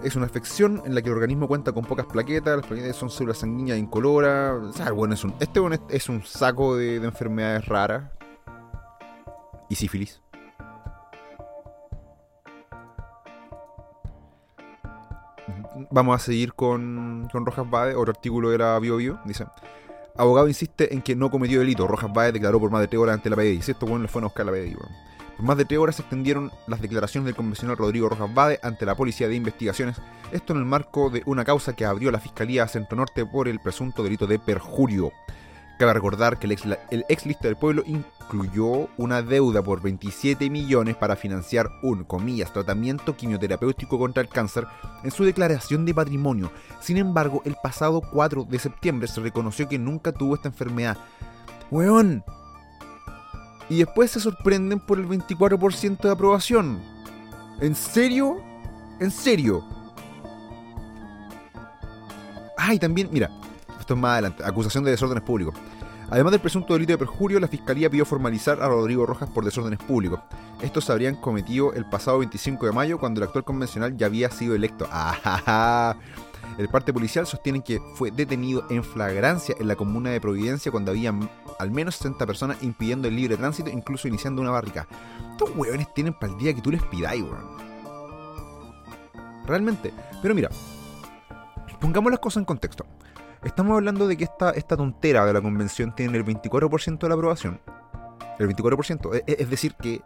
Es 0.04 0.16
una 0.16 0.26
afección 0.26 0.82
en 0.86 0.96
la 0.96 1.02
que 1.02 1.10
el 1.10 1.16
organismo 1.16 1.48
cuenta 1.48 1.72
con 1.72 1.86
pocas 1.86 2.06
plaquetas, 2.08 2.58
las 2.58 2.66
plaquetas 2.66 2.96
son 2.96 3.10
células 3.10 3.38
sanguíneas 3.38 3.78
incoloras. 3.78 4.54
O 4.62 4.74
sea, 4.74 4.92
bueno, 4.92 5.14
es 5.14 5.24
un, 5.24 5.34
este 5.40 5.60
es 5.90 6.10
un 6.10 6.24
saco 6.24 6.76
de, 6.76 7.00
de 7.00 7.08
enfermedades 7.08 7.66
raras. 7.66 8.12
Y 9.70 9.76
sífilis. 9.76 10.22
vamos 15.90 16.16
a 16.16 16.24
seguir 16.24 16.54
con, 16.54 17.28
con 17.32 17.46
Rojas 17.46 17.70
Bade. 17.70 17.96
Otro 17.96 18.12
artículo 18.12 18.54
era 18.54 18.78
Bio 18.80 18.98
Bio. 18.98 19.20
Dice: 19.26 19.46
Abogado 20.18 20.48
insiste 20.48 20.94
en 20.94 21.02
que 21.02 21.16
no 21.16 21.32
cometió 21.32 21.60
delito. 21.60 21.88
Rojas 21.88 22.12
Bade 22.12 22.34
declaró 22.34 22.60
por 22.60 22.72
más 22.72 22.82
de 22.82 22.88
tres 22.88 23.00
horas 23.00 23.16
ante 23.16 23.30
la 23.30 23.36
PDI. 23.36 23.62
Si 23.62 23.72
esto 23.72 23.86
bueno 23.86 24.04
le 24.04 24.08
fue 24.08 24.22
a 24.22 24.26
buscar 24.26 24.46
la 24.46 24.52
PDI, 24.52 24.76
Por 25.38 25.46
más 25.46 25.58
de 25.58 25.66
tres 25.66 25.80
horas 25.80 25.96
se 25.96 26.02
extendieron 26.04 26.52
las 26.68 26.82
declaraciones 26.82 27.26
del 27.26 27.36
convencional 27.36 27.78
Rodrigo 27.78 28.10
Rojas 28.10 28.34
Bade 28.34 28.60
ante 28.64 28.86
la 28.86 28.96
Policía 28.96 29.28
de 29.28 29.36
Investigaciones. 29.36 29.98
Esto 30.32 30.54
en 30.54 30.60
el 30.60 30.66
marco 30.66 31.10
de 31.10 31.24
una 31.26 31.44
causa 31.44 31.74
que 31.74 31.86
abrió 31.86 32.12
la 32.12 32.20
Fiscalía 32.20 32.68
Centro 32.68 32.98
Norte 32.98 33.26
por 33.26 33.48
el 33.48 33.60
presunto 33.60 34.04
delito 34.04 34.28
de 34.28 34.40
perjurio. 34.40 35.12
Cabe 35.82 35.94
recordar 35.94 36.38
que 36.38 36.46
el 36.46 36.52
ex, 36.52 36.66
el 36.92 37.06
lista 37.26 37.48
del 37.48 37.56
pueblo 37.56 37.82
incluyó 37.88 38.88
una 38.98 39.24
deuda 39.24 39.64
por 39.64 39.82
27 39.82 40.48
millones 40.52 40.96
para 40.96 41.16
financiar 41.16 41.72
un, 41.82 42.04
comillas, 42.04 42.54
tratamiento 42.54 43.18
quimioterapéutico 43.18 43.98
contra 43.98 44.22
el 44.22 44.30
cáncer 44.30 44.68
en 45.04 45.10
su 45.10 45.24
declaración 45.24 45.84
de 45.86 45.96
patrimonio. 45.96 46.52
Sin 46.82 46.98
embargo, 46.98 47.42
el 47.46 47.56
pasado 47.64 48.02
4 48.02 48.44
de 48.44 48.60
septiembre 48.60 49.08
se 49.08 49.22
reconoció 49.22 49.68
que 49.68 49.80
nunca 49.80 50.12
tuvo 50.12 50.36
esta 50.36 50.50
enfermedad. 50.50 50.98
¡Weón! 51.72 52.24
Y 53.72 53.78
después 53.78 54.12
se 54.12 54.20
sorprenden 54.20 54.82
por 54.82 55.00
el 55.00 55.08
24% 55.08 56.02
de 56.02 56.12
aprobación. 56.12 56.82
¿En 57.62 57.74
serio? 57.74 58.44
¿En 59.00 59.10
serio? 59.10 59.64
Ah, 62.58 62.74
y 62.74 62.80
también, 62.80 63.08
mira, 63.14 63.30
esto 63.80 63.94
es 63.94 64.00
más 64.02 64.12
adelante, 64.12 64.44
acusación 64.44 64.84
de 64.84 64.92
desórdenes 64.92 65.24
públicos. 65.24 65.56
Además 66.10 66.32
del 66.32 66.42
presunto 66.42 66.74
delito 66.74 66.92
de 66.92 66.98
perjurio, 66.98 67.40
la 67.40 67.48
Fiscalía 67.48 67.90
pidió 67.90 68.06
formalizar 68.06 68.62
a 68.62 68.68
Rodrigo 68.68 69.06
Rojas 69.06 69.30
por 69.30 69.46
desórdenes 69.46 69.80
públicos. 69.80 70.20
Estos 70.62 70.84
se 70.84 70.92
habrían 70.92 71.16
cometido 71.16 71.72
el 71.72 71.86
pasado 71.86 72.20
25 72.20 72.66
de 72.66 72.72
mayo 72.74 73.00
cuando 73.00 73.22
el 73.22 73.28
actual 73.28 73.46
convencional 73.46 73.96
ya 73.96 74.08
había 74.08 74.30
sido 74.32 74.54
electo. 74.54 74.86
¡Ah! 74.92 75.96
El 76.58 76.68
parte 76.70 76.94
policial 76.94 77.26
sostiene 77.26 77.64
que 77.64 77.80
fue 77.96 78.12
detenido 78.12 78.66
en 78.70 78.84
flagrancia 78.84 79.56
en 79.60 79.68
la 79.68 79.76
comuna 79.76 80.10
de 80.10 80.22
Providencia 80.22 80.72
cuando 80.72 80.92
había 80.92 81.14
al 81.60 81.72
menos 81.72 81.96
60 81.96 82.26
personas 82.26 82.62
impidiendo 82.62 83.08
el 83.08 83.16
libre 83.16 83.38
tránsito, 83.38 83.70
incluso 83.70 84.08
iniciando 84.08 84.42
una 84.42 84.52
barrica. 84.52 84.88
Estos 85.32 85.56
hueones 85.56 85.94
tienen 85.94 86.14
para 86.14 86.34
el 86.34 86.38
día 86.38 86.54
que 86.54 86.62
tú 86.62 86.72
les 86.72 86.84
pidáis, 86.84 87.24
weón. 87.24 87.72
Realmente. 89.46 89.94
Pero 90.22 90.36
mira, 90.36 90.50
pongamos 91.80 92.12
las 92.12 92.20
cosas 92.20 92.42
en 92.42 92.46
contexto. 92.46 92.86
Estamos 93.44 93.76
hablando 93.76 94.08
de 94.08 94.18
que 94.18 94.26
esta, 94.26 94.52
esta 94.52 94.78
tontera 94.78 95.26
de 95.26 95.34
la 95.34 95.42
convención 95.42 95.96
tiene 95.96 96.18
el 96.18 96.26
24% 96.26 97.00
de 97.00 97.10
la 97.10 97.16
aprobación. 97.16 97.60
El 98.38 98.50
24%. 98.50 99.16
E, 99.16 99.24
e, 99.26 99.36
es, 99.40 99.50
decir, 99.50 99.74
que 99.76 100.02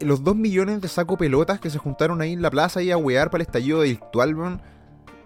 los 0.00 0.24
2 0.24 0.34
millones 0.34 0.80
de 0.80 0.88
saco 0.88 1.16
pelotas 1.16 1.60
que 1.60 1.70
se 1.70 1.78
juntaron 1.78 2.20
ahí 2.20 2.32
en 2.32 2.42
la 2.42 2.50
plaza 2.50 2.82
y 2.82 2.90
a 2.90 2.96
wear 2.96 3.30
para 3.30 3.42
el 3.42 3.46
estallido 3.46 3.80
virtual, 3.80 4.60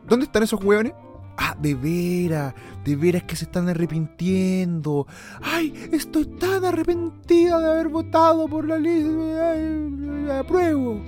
¿dónde 0.09 0.27
están 0.27 0.43
esos 0.43 0.63
weones? 0.63 0.93
Ah, 1.37 1.57
de 1.59 1.75
veras, 1.75 2.55
de 2.85 2.97
veras 2.97 3.25
que 3.25 3.37
se 3.37 3.45
están 3.45 3.69
arrepintiendo. 3.69 5.07
Ay, 5.41 5.89
estoy 5.93 6.27
tan 6.27 6.65
arrepentida 6.65 7.59
de 7.59 7.71
haber 7.71 7.89
votado 7.89 8.47
por 8.49 8.67
la 8.67 8.79
de 8.79 10.33
apruebo. 10.33 11.01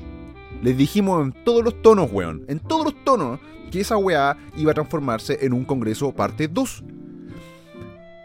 Les 0.62 0.76
dijimos 0.76 1.22
en 1.22 1.44
todos 1.44 1.62
los 1.62 1.82
tonos, 1.82 2.10
weón, 2.10 2.44
en 2.48 2.58
todos 2.58 2.86
los 2.86 3.04
tonos 3.04 3.38
que 3.70 3.80
esa 3.80 3.96
weá 3.96 4.36
iba 4.56 4.70
a 4.70 4.74
transformarse 4.74 5.38
en 5.44 5.52
un 5.52 5.64
Congreso 5.64 6.12
parte 6.12 6.48
2. 6.48 6.84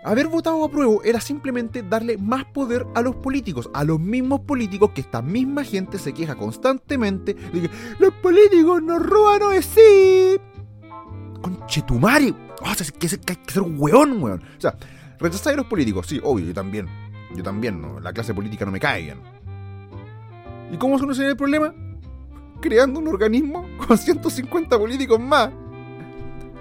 Haber 0.04 0.28
votado 0.28 0.64
a 0.64 0.72
prueba 0.72 0.94
era 1.04 1.20
simplemente 1.20 1.84
darle 1.84 2.18
más 2.18 2.46
poder 2.46 2.88
a 2.96 3.02
los 3.02 3.18
políticos, 3.18 3.70
a 3.74 3.84
los 3.84 4.00
mismos 4.00 4.40
políticos 4.42 4.92
que 4.96 5.02
esta 5.02 5.22
misma 5.22 5.66
gente 5.66 6.00
se 6.00 6.14
queja 6.14 6.36
constantemente 6.36 7.34
de 7.34 7.70
los 8.00 8.14
políticos 8.16 8.82
nos 8.82 9.06
roban 9.06 9.42
o 9.42 9.62
sí. 9.62 10.40
Conchetumare. 11.42 12.34
Hay 12.64 12.76
que 12.76 13.10
ser, 13.10 13.20
que 13.20 13.52
ser 13.52 13.64
weón, 13.64 14.22
weón. 14.22 14.42
O 14.58 14.62
sea, 14.62 14.76
rechazar 15.20 15.54
a 15.54 15.58
los 15.58 15.66
políticos, 15.66 16.08
sí, 16.08 16.20
obvio, 16.24 16.46
yo 16.48 16.54
también. 16.54 16.88
Yo 17.36 17.44
también. 17.44 17.82
La 18.02 18.14
clase 18.14 18.34
política 18.34 18.66
no 18.66 18.72
me 18.72 18.80
cae 18.80 19.04
bien. 19.04 19.20
¿Y 20.72 20.78
cómo 20.78 21.00
solucionar 21.00 21.32
el 21.32 21.38
problema? 21.38 21.74
creando 22.60 23.00
un 23.00 23.08
organismo 23.08 23.66
con 23.88 23.98
150 23.98 24.78
políticos 24.78 25.20
más. 25.20 25.50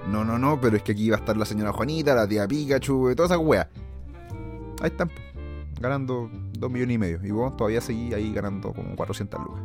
No, 0.09 0.25
no, 0.25 0.39
no, 0.39 0.59
pero 0.61 0.77
es 0.77 0.83
que 0.83 0.93
aquí 0.93 1.11
va 1.11 1.17
a 1.17 1.21
estar 1.21 1.37
la 1.37 1.45
señora 1.45 1.73
Juanita, 1.73 2.15
la 2.15 2.27
tía 2.27 2.49
Pikachu, 2.49 3.15
todas 3.15 3.31
esas 3.31 3.45
weas. 3.45 3.67
Ahí 4.81 4.89
están, 4.89 5.11
ganando 5.81 6.31
2 6.59 6.71
millones 6.71 6.95
y 6.95 6.99
medio. 6.99 7.21
Y 7.23 7.31
vos 7.31 7.55
todavía 7.57 7.81
seguís 7.81 8.15
ahí 8.15 8.33
ganando 8.33 8.73
como 8.73 8.97
400 8.97 9.41
lucas. 9.41 9.63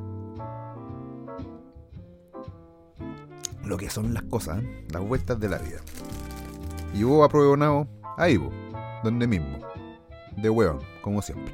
Lo 3.64 3.78
que 3.78 3.90
son 3.90 4.14
las 4.14 4.24
cosas, 4.24 4.62
¿eh? 4.62 4.86
las 4.92 5.02
vueltas 5.02 5.40
de 5.40 5.50
la 5.50 5.58
vida. 5.58 5.80
Y 6.94 7.04
vos 7.04 7.58
nada 7.58 7.88
ahí 8.18 8.38
vos, 8.38 8.54
donde 9.04 9.28
mismo. 9.28 9.60
De 10.38 10.50
hueón, 10.50 10.80
como 11.02 11.22
siempre. 11.22 11.54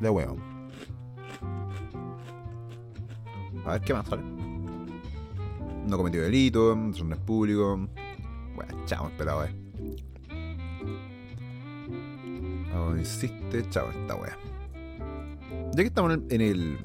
De 0.00 0.10
hueón. 0.10 0.38
A 3.64 3.72
ver 3.72 3.80
qué 3.82 3.94
más 3.94 4.06
sale. 4.06 4.22
No 5.86 5.96
cometió 5.96 6.22
delito, 6.22 6.74
son 6.92 7.12
es 7.12 7.18
público. 7.18 7.88
Bueno, 8.54 8.84
chao, 8.86 9.08
esperaba, 9.08 9.46
eh. 9.46 9.54
No 12.72 12.96
insiste, 12.96 13.68
chao, 13.70 13.88
esta 13.90 14.14
wea. 14.14 14.36
Ya 15.72 15.82
que 15.82 15.88
estamos 15.88 16.18
en 16.28 16.40
el. 16.40 16.78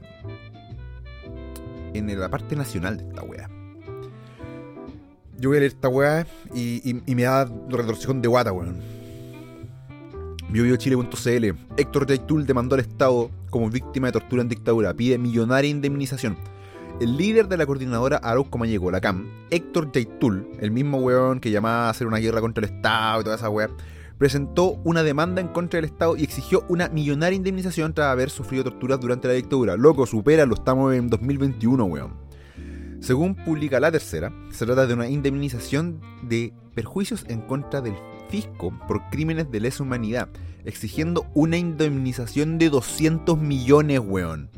En 1.94 2.20
la 2.20 2.30
parte 2.30 2.56
nacional 2.56 2.98
de 2.98 3.04
esta 3.04 3.24
wea. 3.24 3.53
Yo 5.38 5.50
voy 5.50 5.58
a 5.58 5.60
leer 5.62 5.72
esta 5.74 5.90
wea 5.90 6.28
y, 6.54 7.02
me 7.08 7.24
da 7.24 7.46
retorsión 7.70 8.22
de 8.22 8.28
guata, 8.28 8.52
weón. 8.52 8.80
BioBioChile.cl 10.50 11.46
Héctor 11.78 12.06
Yaitul 12.06 12.46
demandó 12.46 12.76
al 12.76 12.82
Estado 12.82 13.32
como 13.50 13.70
víctima 13.70 14.08
de 14.08 14.14
tortura 14.14 14.44
en 14.44 14.50
dictadura. 14.50 14.94
Pide 14.94 15.18
millonaria 15.18 15.70
indemnización 15.70 16.38
el 17.00 17.18
líder 17.18 17.48
de 17.48 17.58
la 17.58 17.66
coordinadora 17.66 18.18
Arauco 18.18 18.58
Mayeco, 18.58 18.92
la 18.92 19.02
CAM, 19.02 19.28
Héctor 19.50 19.92
Yaitul, 19.92 20.48
el 20.60 20.72
mismo 20.72 21.00
weón 21.00 21.40
que 21.40 21.52
llamaba 21.52 21.88
a 21.88 21.90
hacer 21.90 22.08
una 22.08 22.18
guerra 22.18 22.42
contra 22.42 22.66
el 22.66 22.72
Estado 22.72 23.22
y 23.22 23.24
toda 23.24 23.36
esa 23.36 23.50
weá, 23.50 23.70
presentó 24.18 24.80
una 24.84 25.04
demanda 25.04 25.42
en 25.42 25.48
contra 25.48 25.80
del 25.80 25.86
Estado 25.86 26.16
y 26.16 26.24
exigió 26.24 26.66
una 26.70 26.90
millonaria 26.90 27.36
indemnización 27.36 27.94
tras 27.94 28.08
haber 28.08 28.30
sufrido 28.30 28.64
torturas 28.64 29.00
durante 29.00 29.28
la 29.28 29.34
dictadura. 29.34 29.76
Loco, 29.76 30.06
lo 30.06 30.54
estamos 30.54 30.94
en 30.94 31.10
2021, 31.10 31.84
weón. 31.84 32.23
Según 33.04 33.36
publica 33.36 33.82
la 33.82 33.92
tercera, 33.92 34.32
se 34.50 34.66
trata 34.66 34.88
de 34.88 34.94
una 34.94 35.10
indemnización 35.10 36.00
de 36.22 36.54
perjuicios 36.74 37.26
en 37.28 37.42
contra 37.42 37.82
del 37.82 37.96
fisco 38.30 38.74
por 38.88 39.10
crímenes 39.10 39.52
de 39.52 39.60
lesa 39.60 39.84
humanidad, 39.84 40.30
exigiendo 40.64 41.26
una 41.34 41.58
indemnización 41.58 42.58
de 42.58 42.70
200 42.70 43.38
millones, 43.38 44.00
weón. 44.00 44.50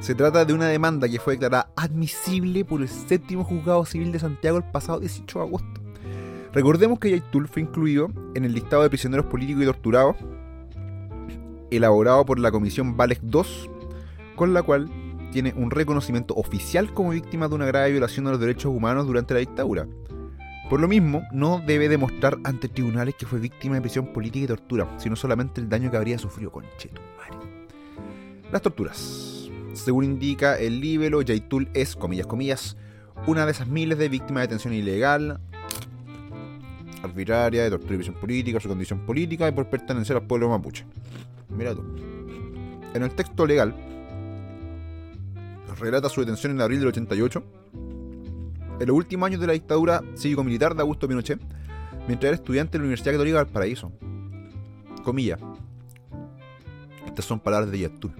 Se 0.00 0.16
trata 0.16 0.44
de 0.44 0.52
una 0.52 0.66
demanda 0.66 1.08
que 1.08 1.20
fue 1.20 1.34
declarada 1.34 1.70
admisible 1.76 2.64
por 2.64 2.82
el 2.82 2.88
séptimo 2.88 3.44
juzgado 3.44 3.84
civil 3.84 4.10
de 4.10 4.18
Santiago 4.18 4.58
el 4.58 4.64
pasado 4.64 4.98
18 4.98 5.38
de 5.38 5.44
agosto. 5.44 5.80
Recordemos 6.52 6.98
que 6.98 7.10
Yaitul 7.10 7.46
fue 7.46 7.62
incluido 7.62 8.10
en 8.34 8.44
el 8.44 8.52
listado 8.52 8.82
de 8.82 8.90
prisioneros 8.90 9.26
políticos 9.26 9.62
y 9.62 9.66
torturados, 9.66 10.16
elaborado 11.70 12.26
por 12.26 12.40
la 12.40 12.50
Comisión 12.50 12.96
Valek 12.96 13.22
II, 13.22 13.70
con 14.34 14.54
la 14.54 14.64
cual 14.64 14.90
tiene 15.30 15.52
un 15.56 15.70
reconocimiento 15.70 16.34
oficial 16.34 16.92
como 16.92 17.10
víctima 17.10 17.48
de 17.48 17.54
una 17.54 17.66
grave 17.66 17.92
violación 17.92 18.24
de 18.24 18.32
los 18.32 18.40
derechos 18.40 18.74
humanos 18.74 19.06
durante 19.06 19.34
la 19.34 19.40
dictadura. 19.40 19.86
Por 20.68 20.80
lo 20.80 20.86
mismo, 20.86 21.22
no 21.32 21.60
debe 21.66 21.88
demostrar 21.88 22.38
ante 22.44 22.68
tribunales 22.68 23.16
que 23.16 23.26
fue 23.26 23.40
víctima 23.40 23.74
de 23.74 23.80
prisión 23.80 24.12
política 24.12 24.44
y 24.44 24.48
tortura, 24.48 24.88
sino 24.98 25.16
solamente 25.16 25.60
el 25.60 25.68
daño 25.68 25.90
que 25.90 25.96
habría 25.96 26.18
sufrido 26.18 26.52
con 26.52 26.64
Chetumare. 26.78 27.36
Las 28.52 28.62
torturas. 28.62 29.48
Según 29.72 30.04
indica 30.04 30.58
el 30.58 30.80
libelo, 30.80 31.22
Yaitul 31.22 31.68
es, 31.74 31.96
comillas, 31.96 32.26
comillas, 32.26 32.76
una 33.26 33.46
de 33.46 33.52
esas 33.52 33.66
miles 33.66 33.98
de 33.98 34.08
víctimas 34.08 34.42
de 34.42 34.46
detención 34.46 34.74
ilegal, 34.74 35.40
arbitraria, 37.02 37.64
de 37.64 37.70
tortura 37.70 37.94
y 37.94 37.96
prisión 37.96 38.16
política, 38.16 38.60
su 38.60 38.68
condición 38.68 39.00
política 39.00 39.48
y 39.48 39.52
por 39.52 39.68
pertenecer 39.68 40.16
al 40.16 40.22
pueblo 40.22 40.48
mapuche. 40.48 40.84
Mira 41.48 41.74
tú. 41.74 41.82
En 42.94 43.02
el 43.02 43.10
texto 43.10 43.46
legal, 43.46 43.74
relata 45.78 46.08
su 46.08 46.20
detención 46.20 46.52
en 46.52 46.60
abril 46.60 46.80
del 46.80 46.88
88, 46.88 47.42
en 48.80 48.86
los 48.86 48.96
últimos 48.96 49.26
años 49.26 49.40
de 49.40 49.46
la 49.46 49.52
dictadura 49.52 50.02
cívico-militar 50.16 50.74
de 50.74 50.80
Augusto 50.80 51.06
Pinochet, 51.06 51.40
mientras 52.06 52.28
era 52.28 52.36
estudiante 52.36 52.76
en 52.76 52.82
la 52.82 52.86
Universidad 52.86 53.12
Católica 53.12 53.38
del 53.38 53.52
Paraíso. 53.52 53.92
Comillas. 55.04 55.40
Estas 57.06 57.24
son 57.24 57.40
palabras 57.40 57.70
de 57.70 57.78
Yaitul. 57.78 58.12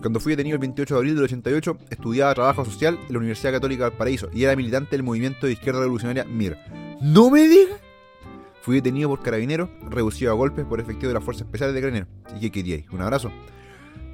Cuando 0.00 0.20
fui 0.20 0.32
detenido 0.32 0.54
el 0.54 0.60
28 0.60 0.94
de 0.94 0.98
abril 0.98 1.14
del 1.16 1.24
88, 1.24 1.78
estudiaba 1.90 2.34
trabajo 2.34 2.64
social 2.64 2.98
en 3.06 3.12
la 3.12 3.18
Universidad 3.18 3.52
Católica 3.52 3.84
del 3.84 3.94
Paraíso 3.94 4.28
y 4.32 4.44
era 4.44 4.54
militante 4.54 4.90
del 4.92 5.02
movimiento 5.02 5.46
de 5.46 5.54
izquierda 5.54 5.80
revolucionaria 5.80 6.24
MIR. 6.24 6.56
¡No 7.00 7.30
me 7.30 7.48
digas! 7.48 7.80
Fui 8.62 8.76
detenido 8.76 9.08
por 9.08 9.22
carabineros, 9.22 9.70
reducido 9.88 10.30
a 10.30 10.34
golpes 10.34 10.64
por 10.66 10.78
efectivo 10.78 11.08
de 11.08 11.14
las 11.14 11.24
Fuerzas 11.24 11.46
Especiales 11.46 11.74
de 11.74 11.80
Carabineros. 11.80 12.08
¿Y 12.36 12.40
qué 12.40 12.52
queríais? 12.52 12.88
¿Un 12.90 13.00
abrazo? 13.00 13.32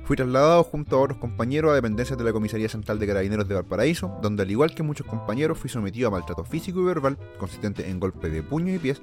Fui 0.05 0.17
trasladado 0.17 0.63
junto 0.65 0.97
a 0.97 1.01
otros 1.01 1.19
compañeros 1.19 1.73
a 1.73 1.75
dependencias 1.75 2.19
de 2.19 2.25
la 2.25 2.33
Comisaría 2.33 2.69
Central 2.69 2.99
de 2.99 3.07
Carabineros 3.07 3.49
de 3.49 3.55
Valparaíso, 3.55 4.19
donde 4.21 4.43
al 4.43 4.51
igual 4.51 4.75
que 4.75 4.83
muchos 4.83 5.07
compañeros 5.07 5.59
fui 5.59 5.71
sometido 5.71 6.09
a 6.09 6.11
maltrato 6.11 6.45
físico 6.45 6.83
y 6.83 6.85
verbal, 6.85 7.17
consistente 7.39 7.89
en 7.89 8.01
golpe 8.01 8.29
de 8.29 8.43
puño 8.43 8.75
y 8.75 8.79
pies, 8.79 9.01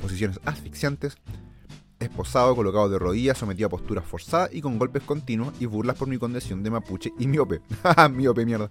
posiciones 0.00 0.40
asfixiantes, 0.46 1.18
esposado, 1.98 2.56
colocado 2.56 2.88
de 2.88 2.98
rodillas, 2.98 3.36
sometido 3.36 3.66
a 3.66 3.70
posturas 3.70 4.06
forzadas 4.06 4.48
y 4.54 4.62
con 4.62 4.78
golpes 4.78 5.02
continuos 5.02 5.52
y 5.60 5.66
burlas 5.66 5.98
por 5.98 6.08
mi 6.08 6.16
condición 6.16 6.62
de 6.62 6.70
mapuche 6.70 7.12
y 7.18 7.26
miope. 7.26 7.60
miope, 8.10 8.46
mierda. 8.46 8.70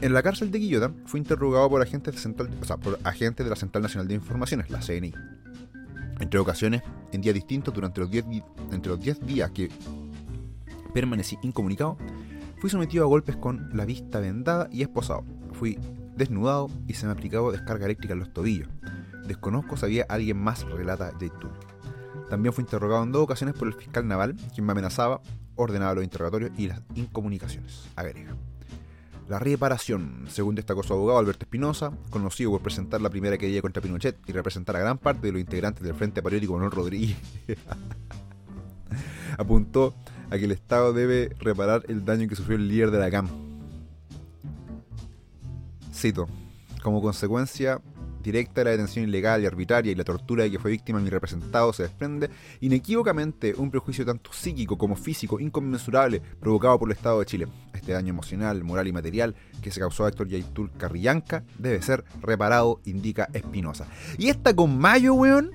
En 0.00 0.12
la 0.12 0.22
cárcel 0.22 0.52
de 0.52 0.60
Quillota 0.60 0.92
fui 1.06 1.18
interrogado 1.18 1.68
por 1.68 1.82
agentes, 1.82 2.14
de 2.14 2.20
central, 2.20 2.48
por 2.80 3.00
agentes 3.02 3.44
de 3.44 3.50
la 3.50 3.56
Central 3.56 3.82
Nacional 3.82 4.06
de 4.06 4.14
Informaciones, 4.14 4.70
la 4.70 4.78
CNI. 4.78 5.14
Entre 6.20 6.38
ocasiones, 6.38 6.82
en 7.10 7.22
días 7.22 7.34
distintos, 7.34 7.74
durante 7.74 8.00
los 8.00 8.08
10 8.08 8.24
entre 8.70 8.90
los 8.90 9.00
10 9.00 9.26
días 9.26 9.50
que 9.50 9.68
permanecí 10.94 11.38
incomunicado, 11.42 11.98
fui 12.58 12.70
sometido 12.70 13.04
a 13.04 13.08
golpes 13.08 13.36
con 13.36 13.68
la 13.74 13.84
vista 13.84 14.20
vendada 14.20 14.68
y 14.70 14.80
esposado. 14.80 15.24
Fui 15.52 15.78
desnudado 16.16 16.70
y 16.86 16.94
se 16.94 17.04
me 17.06 17.12
aplicaba 17.12 17.52
descarga 17.52 17.84
eléctrica 17.84 18.14
en 18.14 18.20
los 18.20 18.32
tobillos. 18.32 18.68
Desconozco 19.26 19.76
si 19.76 19.84
había 19.84 20.06
alguien 20.08 20.38
más, 20.38 20.64
relata 20.64 21.12
J. 21.20 21.34
También 22.30 22.54
fui 22.54 22.62
interrogado 22.62 23.02
en 23.02 23.12
dos 23.12 23.22
ocasiones 23.22 23.54
por 23.54 23.68
el 23.68 23.74
fiscal 23.74 24.06
naval, 24.06 24.36
quien 24.54 24.64
me 24.64 24.72
amenazaba, 24.72 25.20
ordenaba 25.56 25.94
los 25.94 26.04
interrogatorios 26.04 26.52
y 26.56 26.68
las 26.68 26.80
incomunicaciones, 26.94 27.86
agrega. 27.96 28.34
La 29.28 29.38
reparación, 29.38 30.26
según 30.28 30.54
destacó 30.54 30.82
su 30.82 30.92
abogado 30.92 31.18
Alberto 31.18 31.44
Espinosa, 31.44 31.92
conocido 32.10 32.50
por 32.50 32.60
presentar 32.60 33.00
la 33.00 33.08
primera 33.08 33.38
querella 33.38 33.62
contra 33.62 33.82
Pinochet 33.82 34.18
y 34.26 34.32
representar 34.32 34.76
a 34.76 34.80
gran 34.80 34.98
parte 34.98 35.26
de 35.26 35.32
los 35.32 35.40
integrantes 35.40 35.82
del 35.82 35.94
Frente 35.94 36.22
Patriótico 36.22 36.52
Manuel 36.52 36.72
Rodríguez, 36.72 37.16
apuntó 39.38 39.94
a 40.30 40.38
que 40.38 40.44
el 40.44 40.52
Estado 40.52 40.92
debe 40.92 41.34
reparar 41.38 41.82
el 41.88 42.04
daño 42.04 42.28
que 42.28 42.36
sufrió 42.36 42.56
el 42.56 42.68
líder 42.68 42.90
de 42.90 42.98
la 42.98 43.10
CAM. 43.10 43.28
Cito, 45.92 46.28
como 46.82 47.00
consecuencia 47.00 47.80
directa 48.24 48.62
de 48.62 48.64
la 48.64 48.70
detención 48.72 49.06
ilegal 49.06 49.42
y 49.42 49.46
arbitraria 49.46 49.92
y 49.92 49.94
la 49.94 50.02
tortura 50.02 50.44
de 50.44 50.50
que 50.50 50.58
fue 50.58 50.70
víctima 50.70 50.98
mi 50.98 51.10
representado 51.10 51.72
se 51.72 51.84
desprende 51.84 52.30
inequívocamente 52.60 53.54
un 53.56 53.70
prejuicio 53.70 54.04
tanto 54.04 54.32
psíquico 54.32 54.78
como 54.78 54.96
físico 54.96 55.38
inconmensurable 55.38 56.22
provocado 56.40 56.78
por 56.78 56.88
el 56.88 56.96
Estado 56.96 57.20
de 57.20 57.26
Chile. 57.26 57.48
Este 57.74 57.92
daño 57.92 58.10
emocional, 58.10 58.64
moral 58.64 58.88
y 58.88 58.92
material 58.92 59.36
que 59.60 59.70
se 59.70 59.80
causó 59.80 60.04
a 60.04 60.08
Héctor 60.08 60.28
Yaitul 60.28 60.72
Carrillanca 60.72 61.44
debe 61.58 61.82
ser 61.82 62.04
reparado, 62.22 62.80
indica 62.84 63.28
Espinosa. 63.34 63.86
Y 64.16 64.30
esta 64.30 64.56
con 64.56 64.78
Mayo, 64.78 65.14
weón, 65.14 65.50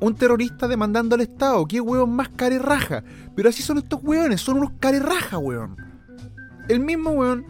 un 0.00 0.14
terrorista 0.14 0.66
demandando 0.66 1.14
al 1.14 1.20
Estado. 1.20 1.66
¿Qué 1.66 1.80
weón 1.80 2.10
más 2.10 2.30
carerraja? 2.30 3.04
Pero 3.36 3.48
así 3.48 3.62
son 3.62 3.78
estos 3.78 4.02
weones, 4.02 4.40
son 4.40 4.58
unos 4.58 4.72
carerraja, 4.80 5.38
weón. 5.38 5.76
El 6.68 6.80
mismo 6.80 7.10
weón 7.10 7.44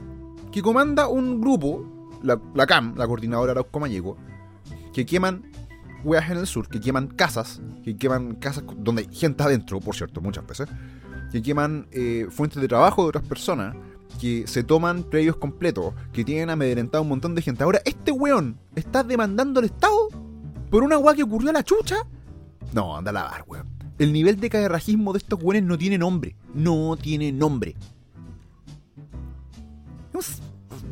que 0.52 0.62
comanda 0.62 1.09
un 1.09 1.40
grupo, 1.40 2.19
la, 2.23 2.66
CAM, 2.66 2.97
la 2.97 3.07
Coordinadora 3.07 3.52
Arauco 3.52 3.80
Mayeco, 3.80 4.16
que 4.92 5.07
queman 5.07 5.45
weas 6.02 6.30
en 6.30 6.38
el 6.38 6.47
sur, 6.47 6.69
que 6.69 6.80
queman 6.80 7.09
casas, 7.09 7.61
que 7.85 7.97
queman 7.97 8.35
casas 8.35 8.64
donde 8.76 9.02
hay 9.02 9.14
gente 9.14 9.42
adentro, 9.42 9.80
por 9.80 9.95
cierto, 9.95 10.21
muchas 10.21 10.47
veces, 10.47 10.69
que 11.30 11.42
queman 11.42 11.87
eh, 11.92 12.26
fuentes 12.30 12.61
de 12.61 12.66
trabajo 12.66 13.02
de 13.02 13.09
otras 13.11 13.25
personas, 13.25 13.76
que 14.21 14.47
se 14.47 14.64
toman 14.64 15.04
previos 15.04 15.37
completos, 15.37 15.95
que 16.12 16.25
tienen 16.25 16.50
amedrentado 16.50 17.02
un 17.02 17.11
montón 17.11 17.35
de 17.35 17.42
gente. 17.42 17.62
Ahora, 17.62 17.80
este 17.85 18.11
weón 18.11 18.59
está 18.75 19.04
demandando 19.04 19.61
al 19.61 19.66
Estado 19.66 20.09
por 20.71 20.83
una 20.83 20.99
wea 20.99 21.14
que 21.14 21.23
ocurrió 21.23 21.50
a 21.50 21.52
la 21.52 21.62
chucha 21.62 22.07
no, 22.72 22.96
anda 22.96 23.10
a 23.10 23.14
lavar, 23.14 23.44
weón. 23.46 23.66
El 23.98 24.12
nivel 24.12 24.40
de 24.40 24.48
caerrajismo 24.48 25.12
de 25.12 25.18
estos 25.18 25.42
weones 25.42 25.64
no 25.64 25.76
tiene 25.76 25.98
nombre. 25.98 26.36
No 26.54 26.96
tiene 26.96 27.32
nombre. 27.32 27.76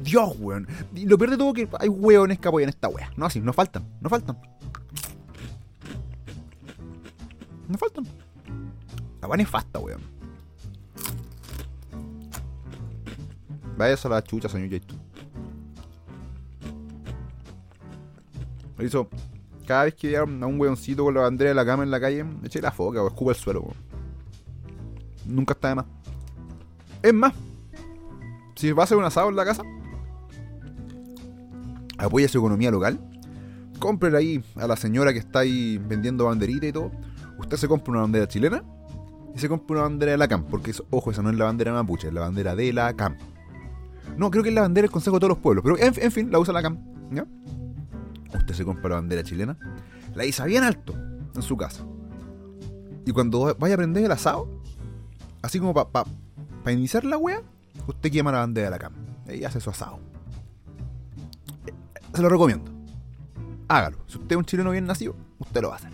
Dios, 0.02 0.34
weón. 0.38 0.66
Lo 0.94 1.18
peor 1.18 1.30
de 1.30 1.36
todo 1.36 1.52
que 1.52 1.68
hay 1.78 1.88
weones 1.88 2.38
que 2.38 2.48
apoyan 2.48 2.68
esta 2.68 2.88
wea. 2.88 3.10
No 3.16 3.26
así, 3.26 3.40
no 3.40 3.52
faltan, 3.52 3.84
no 4.00 4.08
faltan. 4.08 4.38
No 7.68 7.76
faltan. 7.76 8.06
La 9.20 9.28
wea 9.28 9.36
nefasta, 9.36 9.78
weón. 9.78 10.00
Vaya 13.76 13.96
a 14.02 14.08
la 14.08 14.24
chucha, 14.24 14.48
señor. 14.48 14.80
Lo 18.76 18.84
hizo 18.84 19.08
cada 19.68 19.84
vez 19.84 19.94
que 19.94 20.08
vea 20.08 20.20
a 20.20 20.24
un 20.24 20.58
weoncito 20.58 21.04
con 21.04 21.12
la 21.12 21.20
bandera 21.20 21.50
de 21.50 21.54
la 21.54 21.66
cama 21.66 21.82
en 21.82 21.90
la 21.90 22.00
calle, 22.00 22.24
eche 22.42 22.62
la 22.62 22.72
foca 22.72 23.02
o 23.02 23.08
escupa 23.08 23.32
el 23.32 23.36
suelo. 23.36 23.66
Nunca 25.26 25.52
está 25.52 25.68
de 25.68 25.74
más. 25.74 25.84
Es 27.02 27.12
más, 27.12 27.34
si 28.56 28.72
va 28.72 28.82
a 28.82 28.84
hacer 28.84 28.96
un 28.96 29.04
asado 29.04 29.28
en 29.28 29.36
la 29.36 29.44
casa, 29.44 29.62
apoya 31.98 32.26
su 32.28 32.38
economía 32.38 32.70
local. 32.70 32.98
Cómprele 33.78 34.16
ahí 34.16 34.44
a 34.56 34.66
la 34.66 34.74
señora 34.74 35.12
que 35.12 35.18
está 35.18 35.40
ahí 35.40 35.76
vendiendo 35.76 36.24
banderita 36.24 36.66
y 36.66 36.72
todo. 36.72 36.90
Usted 37.38 37.58
se 37.58 37.68
compra 37.68 37.92
una 37.92 38.00
bandera 38.00 38.26
chilena 38.26 38.64
y 39.34 39.38
se 39.38 39.50
compra 39.50 39.76
una 39.76 39.82
bandera 39.82 40.12
de 40.12 40.18
la 40.18 40.28
CAM. 40.28 40.46
Porque, 40.46 40.72
ojo, 40.88 41.10
esa 41.10 41.20
no 41.20 41.28
es 41.28 41.36
la 41.36 41.44
bandera 41.44 41.74
mapuche, 41.74 42.08
es 42.08 42.14
la 42.14 42.22
bandera 42.22 42.56
de 42.56 42.72
la 42.72 42.96
CAM. 42.96 43.18
No, 44.16 44.30
creo 44.30 44.42
que 44.42 44.48
es 44.48 44.54
la 44.54 44.62
bandera 44.62 44.86
del 44.86 44.90
Consejo 44.90 45.16
de 45.16 45.20
todos 45.20 45.28
los 45.28 45.38
pueblos. 45.38 45.62
Pero 45.62 45.76
en, 45.76 45.92
en 45.94 46.10
fin, 46.10 46.32
la 46.32 46.38
usa 46.38 46.54
la 46.54 46.62
CAM. 46.62 46.78
¿Ya? 47.10 47.26
Usted 48.36 48.54
se 48.54 48.64
compra 48.64 48.90
la 48.90 48.96
bandera 48.96 49.22
chilena, 49.22 49.58
la 50.14 50.24
iza 50.24 50.44
bien 50.44 50.64
alto 50.64 50.94
en 51.34 51.42
su 51.42 51.56
casa. 51.56 51.84
Y 53.06 53.12
cuando 53.12 53.56
vaya 53.58 53.74
a 53.74 53.78
prender 53.78 54.04
el 54.04 54.12
asado, 54.12 54.62
así 55.42 55.58
como 55.58 55.72
para 55.72 55.88
pa, 55.90 56.72
iniciar 56.72 57.04
la 57.04 57.16
wea, 57.16 57.42
usted 57.86 58.10
quema 58.10 58.32
la 58.32 58.40
bandera 58.40 58.66
de 58.66 58.70
la 58.70 58.78
cama 58.78 58.96
y 59.32 59.44
hace 59.44 59.60
su 59.60 59.70
asado. 59.70 59.98
Se 62.14 62.22
lo 62.22 62.28
recomiendo. 62.28 62.70
Hágalo. 63.68 63.98
Si 64.06 64.16
usted 64.16 64.32
es 64.32 64.36
un 64.36 64.44
chileno 64.44 64.70
bien 64.70 64.86
nacido, 64.86 65.14
usted 65.38 65.62
lo 65.62 65.68
va 65.68 65.74
a 65.74 65.78
hacer. 65.78 65.92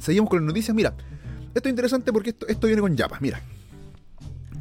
Seguimos 0.00 0.30
con 0.30 0.38
las 0.38 0.46
noticias. 0.46 0.74
Mira, 0.74 0.94
esto 1.54 1.68
es 1.68 1.70
interesante 1.70 2.12
porque 2.12 2.30
esto, 2.30 2.46
esto 2.46 2.66
viene 2.66 2.80
con 2.82 2.96
yapas. 2.96 3.20
Mira, 3.20 3.42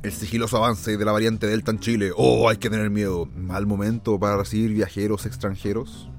el 0.03 0.11
sigiloso 0.11 0.57
avance 0.57 0.97
de 0.97 1.05
la 1.05 1.11
variante 1.11 1.47
Delta 1.47 1.71
en 1.71 1.79
Chile. 1.79 2.11
Oh, 2.15 2.49
hay 2.49 2.57
que 2.57 2.69
tener 2.69 2.89
miedo. 2.89 3.27
Mal 3.35 3.65
momento 3.65 4.19
para 4.19 4.37
recibir 4.37 4.71
viajeros 4.73 5.25
extranjeros. 5.25 6.09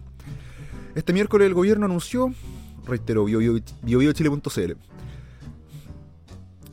Este 0.94 1.12
miércoles 1.12 1.46
el 1.46 1.54
gobierno 1.54 1.86
anunció, 1.86 2.32
reitero, 2.86 3.24
biobiochile.cl. 3.24 4.72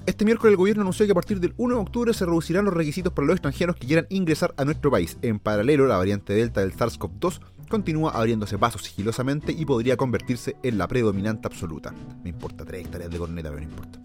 Este 0.06 0.26
miércoles 0.26 0.52
el 0.52 0.58
gobierno 0.58 0.82
anunció 0.82 1.06
que 1.06 1.12
a 1.12 1.16
partir 1.16 1.40
del 1.40 1.54
1 1.58 1.76
de 1.76 1.82
octubre 1.82 2.14
se 2.14 2.26
reducirán 2.26 2.66
los 2.66 2.74
requisitos 2.74 3.14
para 3.14 3.28
los 3.28 3.36
extranjeros 3.36 3.76
que 3.76 3.88
quieran 3.88 4.08
ingresar 4.10 4.54
a 4.58 4.66
nuestro 4.66 4.90
país. 4.90 5.18
En 5.22 5.40
paralelo, 5.40 5.86
la 5.86 5.98
variante 5.98 6.34
Delta 6.34 6.62
del 6.62 6.74
SARS-CoV-2 6.74 7.42
continúa 7.70 8.12
abriéndose 8.12 8.58
pasos 8.58 8.84
sigilosamente 8.84 9.52
y 9.52 9.66
podría 9.66 9.98
convertirse 9.98 10.56
en 10.64 10.78
la 10.78 10.88
predominante 10.88 11.48
absoluta. 11.48 11.94
Me 12.24 12.30
importa 12.30 12.64
tres 12.64 12.86
hectáreas 12.86 13.12
de 13.12 13.18
corneta, 13.18 13.50
pero 13.50 13.62
no 13.62 13.70
importa 13.70 14.00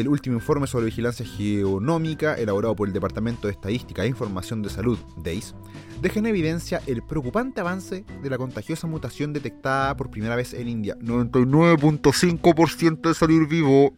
el 0.00 0.08
último 0.08 0.36
informe 0.36 0.66
sobre 0.66 0.86
vigilancia 0.86 1.26
geonómica 1.26 2.34
elaborado 2.34 2.74
por 2.74 2.88
el 2.88 2.94
Departamento 2.94 3.46
de 3.46 3.52
Estadística 3.52 4.04
e 4.04 4.08
Información 4.08 4.62
de 4.62 4.70
Salud, 4.70 4.98
DEIS, 5.18 5.54
deja 6.00 6.18
en 6.18 6.26
evidencia 6.26 6.80
el 6.86 7.02
preocupante 7.02 7.60
avance 7.60 8.04
de 8.22 8.30
la 8.30 8.38
contagiosa 8.38 8.86
mutación 8.86 9.32
detectada 9.32 9.96
por 9.96 10.10
primera 10.10 10.34
vez 10.34 10.54
en 10.54 10.68
India. 10.68 10.96
99.5% 10.98 13.08
de 13.08 13.14
salir 13.14 13.46
vivo. 13.46 13.94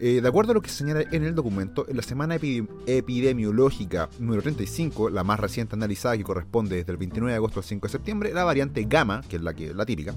Eh, 0.00 0.20
de 0.20 0.28
acuerdo 0.28 0.50
a 0.50 0.54
lo 0.54 0.62
que 0.62 0.68
se 0.68 0.78
señala 0.78 1.04
en 1.12 1.22
el 1.22 1.36
documento, 1.36 1.86
en 1.88 1.96
la 1.96 2.02
semana 2.02 2.34
epidemiológica 2.34 4.08
número 4.18 4.42
35, 4.42 5.10
la 5.10 5.22
más 5.22 5.38
reciente 5.38 5.76
analizada 5.76 6.16
que 6.16 6.24
corresponde 6.24 6.74
desde 6.74 6.90
el 6.90 6.98
29 6.98 7.30
de 7.30 7.36
agosto 7.36 7.60
al 7.60 7.64
5 7.64 7.86
de 7.86 7.92
septiembre, 7.92 8.34
la 8.34 8.42
variante 8.42 8.84
gamma, 8.88 9.20
que 9.28 9.36
es 9.36 9.42
la, 9.42 9.54
que, 9.54 9.72
la 9.72 9.86
típica, 9.86 10.16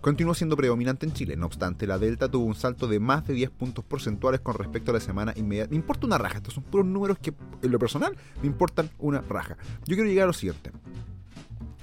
continuó 0.00 0.34
siendo 0.34 0.56
predominante 0.56 1.06
en 1.06 1.12
Chile. 1.12 1.36
No 1.36 1.46
obstante, 1.46 1.86
la 1.86 1.98
Delta 1.98 2.28
tuvo 2.28 2.44
un 2.44 2.54
salto 2.54 2.86
de 2.88 3.00
más 3.00 3.26
de 3.26 3.34
10 3.34 3.50
puntos 3.50 3.84
porcentuales 3.84 4.40
con 4.40 4.54
respecto 4.54 4.90
a 4.90 4.94
la 4.94 5.00
semana 5.00 5.32
inmediata. 5.36 5.70
Me 5.70 5.76
importa 5.76 6.06
una 6.06 6.18
raja, 6.18 6.38
estos 6.38 6.54
son 6.54 6.64
puros 6.64 6.86
números 6.86 7.18
que 7.18 7.34
en 7.62 7.70
lo 7.70 7.78
personal 7.78 8.16
me 8.40 8.46
importan 8.46 8.90
una 8.98 9.20
raja. 9.20 9.56
Yo 9.86 9.96
quiero 9.96 10.08
llegar 10.08 10.24
a 10.24 10.28
lo 10.28 10.32
siguiente. 10.32 10.72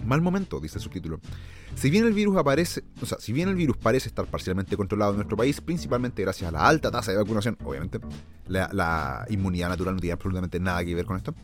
Mal 0.06 0.22
momento, 0.22 0.60
dice 0.60 0.80
su 0.80 0.90
título. 0.90 1.20
Si 1.76 1.90
bien 1.90 2.06
el 2.06 2.14
virus 2.14 2.38
aparece, 2.38 2.84
o 3.02 3.06
sea, 3.06 3.18
si 3.20 3.34
bien 3.34 3.50
el 3.50 3.56
virus 3.56 3.78
parece 3.78 4.08
estar 4.08 4.26
parcialmente 4.26 4.78
controlado 4.78 5.12
en 5.12 5.18
nuestro 5.18 5.36
país, 5.36 5.60
principalmente 5.60 6.22
gracias 6.22 6.48
a 6.48 6.52
la 6.52 6.68
alta 6.68 6.90
tasa 6.90 7.12
de 7.12 7.18
vacunación, 7.18 7.58
obviamente, 7.64 8.00
la, 8.48 8.70
la 8.72 9.26
inmunidad 9.30 9.70
natural 9.70 9.96
no 9.96 10.00
tiene 10.00 10.14
absolutamente 10.14 10.60
nada 10.60 10.84
que 10.86 10.96
ver 10.96 11.06
con 11.06 11.18
esto. 11.18 11.36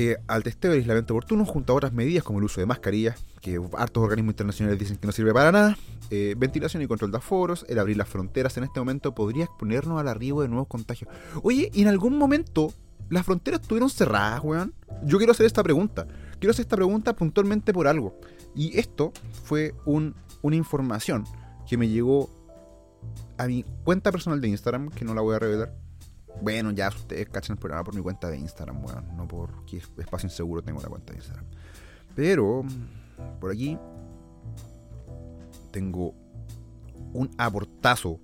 Eh, 0.00 0.16
al 0.28 0.44
testeo 0.44 0.70
del 0.70 0.80
aislamiento 0.80 1.12
oportuno, 1.12 1.44
junto 1.44 1.72
a 1.72 1.76
otras 1.76 1.92
medidas 1.92 2.22
como 2.22 2.38
el 2.38 2.44
uso 2.44 2.60
de 2.60 2.66
mascarillas, 2.66 3.24
que 3.40 3.60
hartos 3.76 4.04
organismos 4.04 4.34
internacionales 4.34 4.78
dicen 4.78 4.96
que 4.96 5.06
no 5.08 5.12
sirve 5.12 5.34
para 5.34 5.50
nada, 5.50 5.78
eh, 6.10 6.36
ventilación 6.38 6.84
y 6.84 6.86
control 6.86 7.10
de 7.10 7.18
aforos, 7.18 7.66
el 7.68 7.80
abrir 7.80 7.96
las 7.96 8.08
fronteras 8.08 8.56
en 8.58 8.62
este 8.62 8.78
momento 8.78 9.12
podría 9.12 9.46
exponernos 9.46 9.98
al 10.00 10.06
arribo 10.06 10.42
de 10.42 10.48
nuevos 10.48 10.68
contagios. 10.68 11.10
Oye, 11.42 11.70
¿y 11.74 11.82
en 11.82 11.88
algún 11.88 12.16
momento 12.16 12.72
las 13.08 13.26
fronteras 13.26 13.60
estuvieron 13.60 13.90
cerradas, 13.90 14.40
weón? 14.44 14.72
Yo 15.02 15.18
quiero 15.18 15.32
hacer 15.32 15.46
esta 15.46 15.64
pregunta. 15.64 16.06
Quiero 16.38 16.52
hacer 16.52 16.62
esta 16.62 16.76
pregunta 16.76 17.16
puntualmente 17.16 17.72
por 17.72 17.88
algo. 17.88 18.20
Y 18.54 18.78
esto 18.78 19.12
fue 19.42 19.74
un 19.84 20.14
una 20.42 20.56
información 20.56 21.24
que 21.68 21.76
me 21.76 21.88
llegó 21.88 22.30
a 23.36 23.46
mi 23.46 23.64
cuenta 23.84 24.10
personal 24.10 24.40
de 24.40 24.48
Instagram, 24.48 24.90
que 24.90 25.04
no 25.04 25.14
la 25.14 25.20
voy 25.20 25.34
a 25.36 25.38
revelar. 25.38 25.87
Bueno, 26.40 26.70
ya 26.70 26.88
ustedes 26.88 27.28
cachan 27.28 27.54
el 27.54 27.60
programa 27.60 27.84
por 27.84 27.94
mi 27.94 28.02
cuenta 28.02 28.28
de 28.28 28.38
Instagram, 28.38 28.84
weón. 28.84 29.16
no 29.16 29.26
por 29.26 29.64
qué 29.66 29.78
espacio 29.98 30.26
inseguro 30.26 30.62
tengo 30.62 30.80
la 30.80 30.88
cuenta 30.88 31.12
de 31.12 31.18
Instagram. 31.18 31.44
Pero, 32.14 32.64
por 33.40 33.50
aquí, 33.50 33.78
tengo 35.70 36.14
un 37.12 37.30
aportazo. 37.38 38.20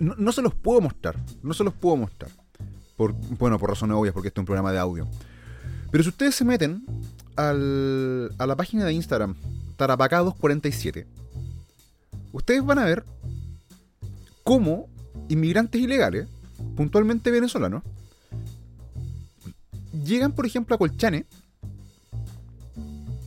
No, 0.00 0.14
no, 0.16 0.32
se 0.32 0.42
los 0.42 0.54
puedo 0.54 0.80
mostrar, 0.80 1.16
no 1.42 1.54
se 1.54 1.64
los 1.64 1.74
puedo 1.74 1.96
mostrar. 1.96 2.30
Por, 2.96 3.12
bueno, 3.12 3.58
por 3.58 3.70
razones 3.70 3.96
obvias, 3.96 4.12
porque 4.12 4.28
este 4.28 4.40
es 4.40 4.42
un 4.42 4.46
programa 4.46 4.72
de 4.72 4.78
audio. 4.78 5.08
Pero 5.90 6.02
si 6.02 6.10
ustedes 6.10 6.34
se 6.34 6.44
meten 6.44 6.84
al, 7.36 8.34
a 8.38 8.46
la 8.46 8.56
página 8.56 8.84
de 8.84 8.92
Instagram, 8.92 9.36
Tarapacados47, 9.76 11.06
ustedes 12.32 12.64
van 12.64 12.78
a 12.78 12.84
ver 12.84 13.04
cómo 14.42 14.88
inmigrantes 15.28 15.80
ilegales, 15.80 16.28
puntualmente 16.76 17.30
venezolanos, 17.30 17.82
llegan, 20.04 20.32
por 20.32 20.46
ejemplo, 20.46 20.74
a 20.74 20.78
Colchane, 20.78 21.26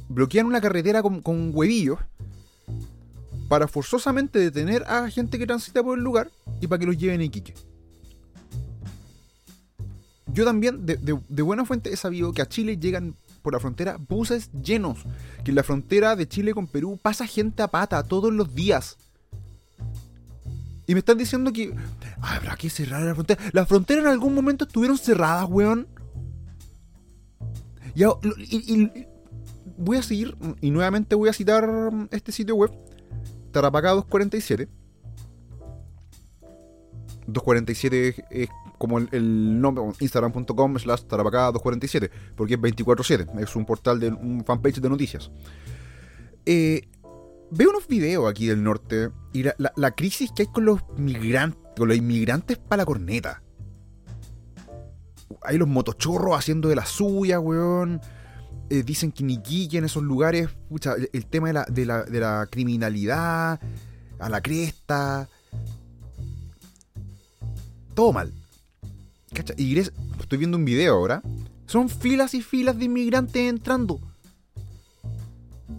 bloquean 0.10 0.46
una 0.46 0.62
carretera 0.62 1.02
con, 1.02 1.52
huevillos 1.54 2.00
para 3.48 3.68
forzosamente 3.68 4.40
detener 4.40 4.84
a 4.84 5.10
gente 5.10 5.38
que 5.38 5.46
transita 5.46 5.84
por 5.84 5.98
el 5.98 6.04
lugar 6.04 6.32
y 6.62 6.68
para 6.68 6.80
que 6.80 6.86
los 6.86 6.98
lleven 6.98 7.22
a 7.22 7.24
Iquique 7.24 7.54
yo 10.34 10.46
también, 10.46 10.86
de, 10.86 11.42
buena 11.42 11.66
fuente, 11.66 11.92
he 11.92 11.98
sabido 11.98 12.32
que 12.32 12.42
a 12.42 12.48
Chile 12.48 12.78
llegan 12.78 13.16
por 13.42 13.54
la 13.54 13.60
frontera 13.60 13.98
buses 13.98 14.50
llenos. 14.52 15.00
Que 15.44 15.52
en 15.52 15.56
la 15.56 15.64
frontera 15.64 16.16
de 16.16 16.28
Chile 16.28 16.54
con 16.54 16.68
Perú 16.68 17.00
pasa 17.02 17.26
gente 17.26 17.64
a 17.64 17.68
pata 17.68 18.04
todos 18.04 18.32
los 18.32 18.54
días. 18.54 18.98
Y 20.92 20.94
me 20.94 21.00
están 21.00 21.18
diciendo 21.18 21.54
que 21.54 21.74
habrá 22.22 22.58
que 22.58 22.70
cerrar 22.70 23.02
la 23.02 23.16
frontera. 23.16 23.42
Las 23.54 23.66
fronteras 23.66 24.04
en 24.04 24.12
algún 24.12 24.36
momento 24.36 24.66
estuvieron 24.66 24.98
cerradas, 24.98 25.46
weón. 25.50 25.88
Y, 27.96 28.04
voy 29.78 29.98
a 29.98 30.04
seguir, 30.04 30.36
y 30.60 30.70
nuevamente 30.70 31.16
voy 31.16 31.30
a 31.30 31.34
citar 31.34 31.66
este 32.12 32.34
sitio 32.34 32.56
web, 32.56 32.72
Tarapacá 33.54 33.92
247. 33.92 34.68
247 37.26 38.26
es 38.30 38.50
como 38.78 38.98
el, 38.98 39.62
nombre, 39.62 39.86
instagram.com 39.98 40.78
slash 40.78 41.04
tarapacá247, 41.04 42.10
porque 42.36 42.56
es 42.56 42.60
24-7, 42.60 43.40
es 43.42 43.56
un 43.56 43.66
portal 43.66 43.98
de 43.98 44.10
un 44.10 44.44
fanpage 44.44 44.82
de 44.82 44.90
noticias. 44.90 45.32
Eh, 46.46 46.90
veo 47.52 47.70
unos 47.70 47.88
videos 47.88 48.30
aquí 48.30 48.48
del 48.48 48.64
norte 48.64 49.12
y 49.34 49.44
la, 49.44 49.92
crisis 49.92 50.32
que 50.32 50.44
hay 50.44 50.48
con 50.48 50.66
los 50.66 50.82
migrantes, 50.98 51.60
con 51.78 51.88
los 51.88 51.98
inmigrantes 51.98 52.58
para 52.58 52.82
la 52.82 52.86
corneta. 52.86 53.44
Hay 55.44 55.58
los 55.58 55.68
motochorros 55.68 56.38
haciendo 56.38 56.70
de 56.70 56.76
la 56.76 56.86
suya, 56.86 57.40
weón. 57.40 58.02
Eh, 58.70 58.84
dicen 58.84 59.12
que 59.12 59.24
Niquique 59.24 59.78
en 59.78 59.86
esos 59.86 60.04
lugares, 60.04 60.50
el, 61.14 61.26
tema 61.26 61.48
de 61.48 61.54
la, 61.54 61.66
la, 61.86 62.06
la 62.10 62.48
criminalidad, 62.50 63.60
a 64.20 64.30
la 64.30 64.42
cresta. 64.42 65.28
Todo 67.94 68.14
mal. 68.14 68.34
Estoy 69.34 70.38
viendo 70.38 70.58
un 70.58 70.66
video 70.66 70.96
ahora. 70.96 71.22
Son 71.66 71.90
filas 71.90 72.34
y 72.34 72.42
filas 72.42 72.78
de 72.78 72.86
inmigrantes 72.86 73.50
entrando. 73.50 74.00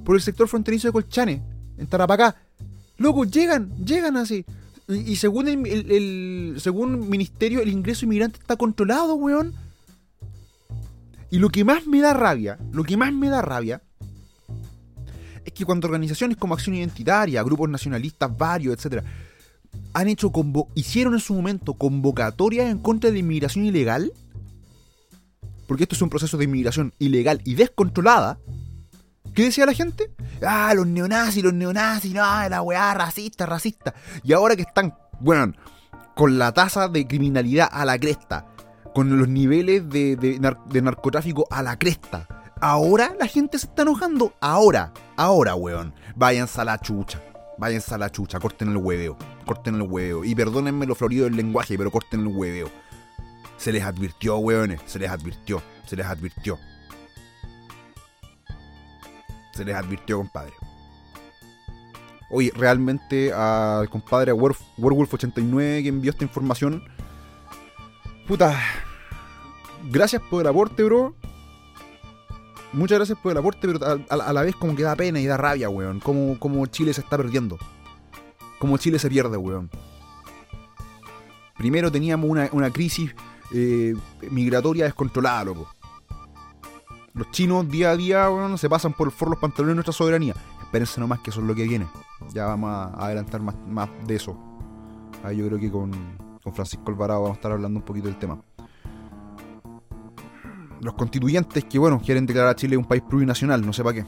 Por 0.05 0.17
el 0.17 0.23
sector 0.23 0.49
fronterizo 0.49 0.89
de 0.89 0.93
Colchane, 0.93 1.52
en 1.79 1.87
Tarapacá. 1.87 2.37
Loco, 2.99 3.25
llegan, 3.25 3.71
llegan 3.85 4.17
así. 4.17 4.45
Y, 4.89 5.17
según 5.17 5.49
el, 5.49 6.57
según 6.59 7.09
ministerio, 7.09 7.61
el 7.61 7.69
ingreso 7.69 8.05
inmigrante 8.05 8.39
está 8.41 8.57
controlado, 8.57 9.15
weón. 9.15 9.55
Y 11.31 11.39
lo 11.39 11.49
que 11.49 11.65
más 11.65 11.87
me 11.87 12.01
da 12.01 12.13
rabia, 12.13 12.59
lo 12.73 12.85
que 12.85 12.97
más 12.97 13.13
me 13.13 13.29
da 13.29 13.41
rabia, 13.41 13.81
es 15.45 15.53
que 15.53 15.65
cuando 15.65 15.87
organizaciones 15.87 16.37
como 16.37 16.55
Acción 16.55 16.77
Identitaria, 16.77 17.43
grupos 17.43 17.71
nacionalistas 17.71 18.37
varios, 18.37 18.77
etcétera, 18.77 19.05
han 19.95 20.09
hecho 20.09 20.31
hicieron 20.75 21.15
en 21.15 21.21
su 21.21 21.35
momento 21.35 21.75
convocatorias 21.75 22.71
en 22.71 22.79
contra 22.79 23.11
de 23.11 23.19
inmigración 23.19 23.65
ilegal, 23.65 24.13
porque 25.67 25.85
esto 25.85 25.95
es 25.95 26.03
un 26.03 26.11
proceso 26.11 26.37
de 26.37 26.45
inmigración 26.45 26.93
ilegal 26.99 27.41
y 27.45 27.55
descontrolada, 27.55 28.39
¿qué 29.35 29.45
decía 29.45 29.67
la 29.67 29.73
gente? 29.73 30.13
Ah, 30.47 30.73
los 30.75 30.87
neonazis, 30.87 31.43
los 31.43 31.53
neonazis, 31.53 32.13
no, 32.15 32.49
la 32.49 32.63
weá 32.63 32.95
racista, 32.95 33.47
racista. 33.47 33.95
Y 34.23 34.33
ahora 34.33 34.57
que 34.57 34.63
están, 34.63 34.95
bueno, 35.21 35.53
con 36.15 36.39
la 36.39 36.53
tasa 36.53 36.89
de 36.89 37.07
criminalidad 37.07 37.69
a 37.71 37.85
la 37.85 37.99
cresta, 37.99 38.47
con 38.95 39.19
los 39.19 39.29
niveles 39.29 39.89
de, 39.89 40.17
de 40.17 40.83
narcotráfico 40.83 41.47
a 41.51 41.63
la 41.63 41.79
cresta, 41.79 42.27
ahora 42.61 43.15
la 43.19 43.27
gente 43.27 43.59
se 43.59 43.67
está 43.67 43.83
enojando. 43.83 44.35
Ahora, 44.41 44.93
ahora, 45.17 45.55
weón. 45.55 45.95
Váyanse 46.15 46.61
a 46.61 46.65
la 46.65 46.79
chucha. 46.79 47.23
Váyanse 47.59 47.95
a 47.95 47.99
la 47.99 48.11
chucha, 48.11 48.39
corten 48.41 48.69
el 48.69 48.77
hueveo. 48.77 49.17
Corten 49.47 49.77
el 49.77 49.83
hueveo. 49.83 50.25
Y 50.25 50.35
perdónenme 50.35 50.87
lo 50.87 50.95
florido 50.95 51.25
del 51.25 51.37
lenguaje, 51.37 51.77
pero 51.77 51.91
corten 51.91 52.21
el 52.21 52.29
hueveo. 52.29 52.71
Se 53.57 53.73
les 53.73 53.85
advirtió, 53.85 54.39
weones. 54.39 54.81
Se 54.87 54.99
les 54.99 55.11
advirtió. 55.11 55.63
Se 55.87 55.97
les 55.97 56.07
advirtió. 56.07 56.59
Se 59.53 59.65
les 59.65 59.75
advirtió, 59.75 60.19
compadre. 60.19 60.53
Oye, 62.31 62.53
realmente 62.57 63.33
al 63.33 63.91
compadre 63.91 64.33
Werewolf89 64.33 65.83
que 65.83 65.89
envió 65.89 66.11
esta 66.11 66.25
información. 66.25 66.83
Puta. 68.27 68.59
Gracias 69.91 70.23
por 70.31 70.43
el 70.43 70.49
aporte, 70.49 70.83
bro 70.85 71.15
muchas 72.73 72.99
gracias 72.99 73.19
por 73.19 73.33
el 73.33 73.39
aporte, 73.39 73.69
pero 73.69 74.05
a, 74.09 74.33
la 74.33 74.43
vez 74.43 74.57
como 74.57 74.75
que 74.75 74.83
da 74.83 74.97
pena 74.97 75.21
y 75.21 75.27
da 75.27 75.37
rabia, 75.37 75.69
weón. 75.69 76.01
Como, 76.01 76.39
como 76.39 76.67
Chile 76.67 76.93
se 76.93 77.01
está 77.01 77.17
perdiendo. 77.17 77.59
Como 78.59 78.77
Chile 78.79 78.99
se 78.99 79.09
pierde, 79.09 79.37
weón. 79.37 79.71
Primero 81.57 81.93
teníamos 81.93 82.29
una, 82.29 82.71
crisis 82.71 83.15
eh, 83.55 83.95
migratoria 84.31 84.85
descontrolada, 84.85 85.45
loco. 85.45 85.69
Los 87.15 87.31
chinos 87.31 87.69
día 87.69 87.91
a 87.91 87.97
día, 87.97 88.31
weón, 88.31 88.57
se 88.59 88.69
pasan 88.69 88.93
por 88.95 89.09
el 89.09 89.29
los 89.29 89.39
pantalones 89.39 89.73
de 89.73 89.75
nuestra 89.75 89.93
soberanía. 89.93 90.35
Espérense 90.63 91.01
nomás 91.01 91.21
que 91.21 91.31
eso 91.31 91.41
es 91.41 91.47
lo 91.47 91.55
que 91.55 91.65
viene. 91.65 91.87
Ya 92.33 92.47
vamos 92.47 92.71
a 92.71 93.05
adelantar 93.05 93.41
más, 93.43 93.55
más 93.69 93.89
de 94.07 94.17
eso. 94.17 94.37
Ahí 95.23 95.37
yo 95.37 95.47
creo 95.47 95.59
que 95.59 95.71
con, 95.71 95.93
con 96.43 96.55
Francisco 96.55 96.91
Alvarado 96.91 97.23
vamos 97.23 97.37
a 97.37 97.39
estar 97.39 97.53
hablando 97.53 97.79
un 97.79 97.85
poquito 97.85 98.09
del 98.09 98.19
tema 98.19 98.43
los 100.83 100.95
constituyentes 100.95 101.65
que, 101.65 101.79
bueno, 101.79 102.01
quieren 102.05 102.27
declarar 102.27 102.51
a 102.51 102.57
Chile 102.57 102.77
un 102.77 102.85
país 102.85 103.03
plurinacional, 103.03 103.65
no 103.65 103.73
sé 103.73 103.85
para 103.85 104.03
qué. 104.03 104.07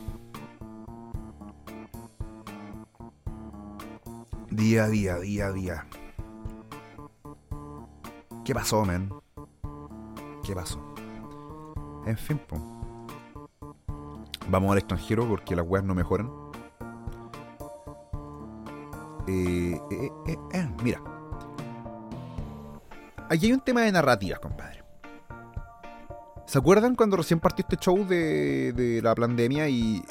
Día 4.50 4.84
a 4.84 4.88
día, 4.88 5.18
día 5.18 5.46
a 5.46 5.52
día. 5.52 5.86
¿Qué 8.44 8.52
pasó, 8.52 8.84
men? 8.84 9.08
¿Qué 10.42 10.54
pasó? 10.54 10.94
En 12.06 12.18
fin, 12.18 12.38
po. 12.38 12.73
Vamos 14.48 14.72
al 14.72 14.78
extranjero 14.78 15.26
porque 15.26 15.56
las 15.56 15.66
weas 15.66 15.84
no 15.84 15.94
mejoran. 15.94 16.30
Eh, 19.26 19.80
eh, 19.90 20.10
eh, 20.26 20.36
eh, 20.52 20.68
mira. 20.82 21.00
Aquí 23.30 23.46
hay 23.46 23.52
un 23.52 23.60
tema 23.60 23.82
de 23.82 23.92
narrativas, 23.92 24.38
compadre. 24.38 24.84
¿Se 26.46 26.58
acuerdan 26.58 26.94
cuando 26.94 27.16
recién 27.16 27.40
partió 27.40 27.64
este 27.68 27.76
show 27.76 28.06
de, 28.06 29.00
la 29.02 29.14
pandemia 29.14 29.68
y 29.68 30.02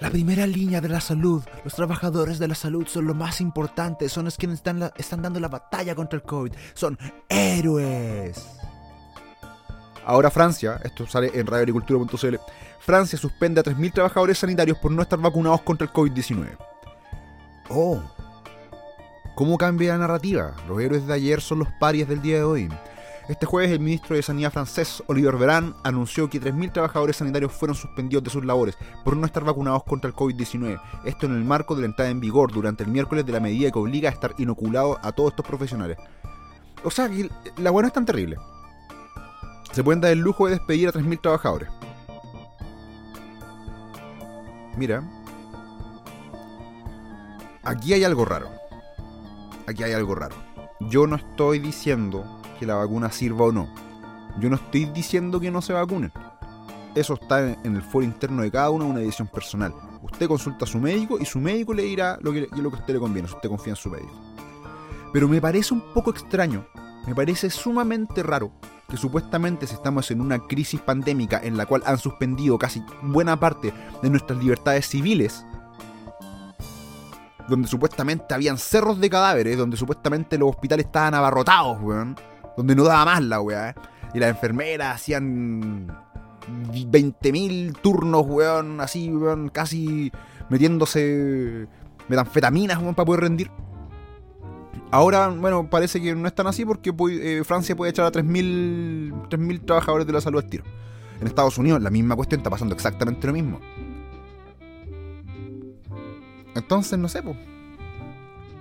la 0.00 0.10
primera 0.10 0.46
línea 0.46 0.80
de 0.80 0.88
la 0.88 1.00
salud, 1.00 1.44
los 1.62 1.74
trabajadores 1.74 2.38
de 2.38 2.48
la 2.48 2.54
salud 2.54 2.86
son 2.86 3.06
lo 3.06 3.14
más 3.14 3.40
importante, 3.40 4.08
son 4.08 4.24
los 4.24 4.38
están, 4.38 4.90
están 4.96 5.22
dando 5.22 5.38
la 5.38 5.48
batalla 5.48 5.94
contra 5.94 6.16
el 6.16 6.22
COVID, 6.22 6.52
son 6.74 6.98
héroes. 7.28 8.59
Ahora 10.04 10.30
Francia, 10.30 10.80
esto 10.82 11.06
sale 11.06 11.30
en 11.34 11.46
radioagricultura.cl, 11.46 12.36
Francia 12.80 13.18
suspende 13.18 13.60
a 13.60 13.64
3.000 13.64 13.92
trabajadores 13.92 14.38
sanitarios 14.38 14.78
por 14.78 14.90
no 14.90 15.02
estar 15.02 15.18
vacunados 15.18 15.60
contra 15.62 15.86
el 15.86 15.92
COVID-19. 15.92 16.56
Oh, 17.68 18.02
¿cómo 19.34 19.56
cambia 19.58 19.92
la 19.92 19.98
narrativa? 19.98 20.54
Los 20.66 20.80
héroes 20.80 21.06
de 21.06 21.14
ayer 21.14 21.40
son 21.40 21.60
los 21.60 21.68
parias 21.78 22.08
del 22.08 22.22
día 22.22 22.36
de 22.36 22.44
hoy. 22.44 22.68
Este 23.28 23.46
jueves 23.46 23.70
el 23.70 23.78
ministro 23.78 24.16
de 24.16 24.22
Sanidad 24.22 24.50
francés, 24.50 25.04
Oliver 25.06 25.36
Veran, 25.36 25.76
anunció 25.84 26.28
que 26.28 26.40
3.000 26.40 26.72
trabajadores 26.72 27.18
sanitarios 27.18 27.52
fueron 27.52 27.76
suspendidos 27.76 28.24
de 28.24 28.30
sus 28.30 28.44
labores 28.44 28.76
por 29.04 29.16
no 29.16 29.24
estar 29.24 29.44
vacunados 29.44 29.84
contra 29.84 30.08
el 30.08 30.16
COVID-19. 30.16 30.80
Esto 31.04 31.26
en 31.26 31.36
el 31.36 31.44
marco 31.44 31.76
de 31.76 31.82
la 31.82 31.86
entrada 31.86 32.10
en 32.10 32.18
vigor 32.18 32.50
durante 32.50 32.82
el 32.82 32.90
miércoles 32.90 33.24
de 33.24 33.30
la 33.30 33.38
medida 33.38 33.70
que 33.70 33.78
obliga 33.78 34.10
a 34.10 34.12
estar 34.12 34.34
inoculado 34.38 34.98
a 35.00 35.12
todos 35.12 35.30
estos 35.30 35.46
profesionales. 35.46 35.96
O 36.82 36.90
sea, 36.90 37.08
la 37.56 37.70
buena 37.70 37.86
es 37.86 37.92
tan 37.92 38.04
terrible. 38.04 38.36
Se 39.72 39.84
pueden 39.84 40.00
dar 40.00 40.12
el 40.12 40.18
lujo 40.18 40.46
de 40.46 40.52
despedir 40.52 40.88
a 40.88 40.92
3.000 40.92 41.20
trabajadores. 41.20 41.68
Mira. 44.76 45.02
aquí 47.62 47.92
hay 47.92 48.04
algo 48.04 48.24
raro. 48.24 48.48
Aquí 49.66 49.82
hay 49.82 49.92
algo 49.92 50.14
raro. 50.14 50.34
Yo 50.80 51.06
no 51.06 51.16
estoy 51.16 51.58
diciendo 51.58 52.40
que 52.58 52.66
la 52.66 52.76
vacuna 52.76 53.12
sirva 53.12 53.46
o 53.46 53.52
no. 53.52 53.68
Yo 54.40 54.48
no 54.48 54.56
estoy 54.56 54.86
diciendo 54.86 55.38
que 55.38 55.50
no 55.50 55.62
se 55.62 55.72
vacunen. 55.72 56.12
Eso 56.94 57.14
está 57.14 57.40
en 57.40 57.76
el 57.76 57.82
foro 57.82 58.04
interno 58.04 58.42
de 58.42 58.50
cada 58.50 58.70
uno, 58.70 58.86
una 58.86 59.00
decisión 59.00 59.28
personal. 59.28 59.72
Usted 60.02 60.26
consulta 60.26 60.64
a 60.64 60.68
su 60.68 60.78
médico 60.78 61.18
y 61.20 61.24
su 61.24 61.38
médico 61.38 61.74
le 61.74 61.82
dirá 61.82 62.18
lo 62.20 62.32
que, 62.32 62.48
lo 62.56 62.70
que 62.70 62.76
a 62.76 62.80
usted 62.80 62.94
le 62.94 63.00
conviene, 63.00 63.28
si 63.28 63.34
usted 63.34 63.48
confía 63.48 63.72
en 63.72 63.76
su 63.76 63.90
médico. 63.90 64.12
Pero 65.12 65.28
me 65.28 65.40
parece 65.40 65.74
un 65.74 65.82
poco 65.92 66.10
extraño, 66.10 66.66
me 67.06 67.14
parece 67.14 67.50
sumamente 67.50 68.22
raro 68.22 68.50
que 68.90 68.96
supuestamente 68.96 69.66
si 69.66 69.74
estamos 69.74 70.10
en 70.10 70.20
una 70.20 70.40
crisis 70.40 70.80
pandémica 70.80 71.40
en 71.42 71.56
la 71.56 71.66
cual 71.66 71.82
han 71.86 71.98
suspendido 71.98 72.58
casi 72.58 72.82
buena 73.02 73.38
parte 73.38 73.72
de 74.02 74.10
nuestras 74.10 74.42
libertades 74.42 74.86
civiles, 74.86 75.46
donde 77.48 77.68
supuestamente 77.68 78.34
habían 78.34 78.58
cerros 78.58 79.00
de 79.00 79.08
cadáveres, 79.08 79.56
donde 79.56 79.76
supuestamente 79.76 80.36
los 80.38 80.50
hospitales 80.50 80.86
estaban 80.86 81.14
abarrotados, 81.14 81.78
weón, 81.80 82.16
donde 82.56 82.74
no 82.74 82.84
daba 82.84 83.04
más 83.04 83.22
la 83.22 83.40
weá, 83.40 83.74
y 84.12 84.18
las 84.18 84.30
enfermeras 84.30 84.96
hacían 84.96 85.86
20.000 86.48 87.76
turnos, 87.80 88.26
weón, 88.26 88.80
así, 88.80 89.12
weón, 89.12 89.48
casi 89.48 90.10
metiéndose 90.48 91.66
metanfetaminas, 92.08 92.78
weón, 92.78 92.94
para 92.94 93.06
poder 93.06 93.20
rendir. 93.22 93.50
Ahora, 94.90 95.28
bueno, 95.28 95.70
parece 95.70 96.00
que 96.00 96.14
no 96.14 96.26
es 96.26 96.34
tan 96.34 96.48
así 96.48 96.64
porque 96.64 96.92
eh, 97.10 97.44
Francia 97.44 97.76
puede 97.76 97.90
echar 97.90 98.06
a 98.06 98.12
3.000 98.12 99.64
trabajadores 99.64 100.06
de 100.06 100.12
la 100.12 100.20
salud 100.20 100.42
al 100.42 100.50
tiro. 100.50 100.64
En 101.20 101.26
Estados 101.26 101.58
Unidos 101.58 101.80
la 101.80 101.90
misma 101.90 102.16
cuestión 102.16 102.40
está 102.40 102.50
pasando 102.50 102.74
exactamente 102.74 103.26
lo 103.26 103.32
mismo. 103.32 103.60
Entonces, 106.54 106.98
no 106.98 107.08
sé, 107.08 107.22
pues. 107.22 107.36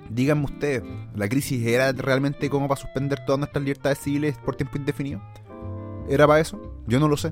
Díganme 0.10 0.46
ustedes, 0.46 0.84
¿la 1.15 1.30
crisis 1.30 1.65
era 1.65 1.92
realmente 1.92 2.50
como 2.50 2.68
para 2.68 2.82
suspender 2.82 3.24
todas 3.26 3.39
nuestras 3.39 3.63
libertades 3.63 4.00
civiles 4.00 4.38
por 4.38 4.56
tiempo 4.56 4.78
indefinido? 4.78 5.22
¿Era 6.10 6.26
para 6.26 6.39
eso? 6.39 6.60
Yo 6.88 7.00
no 7.00 7.08
lo 7.08 7.15
sé. 7.15 7.32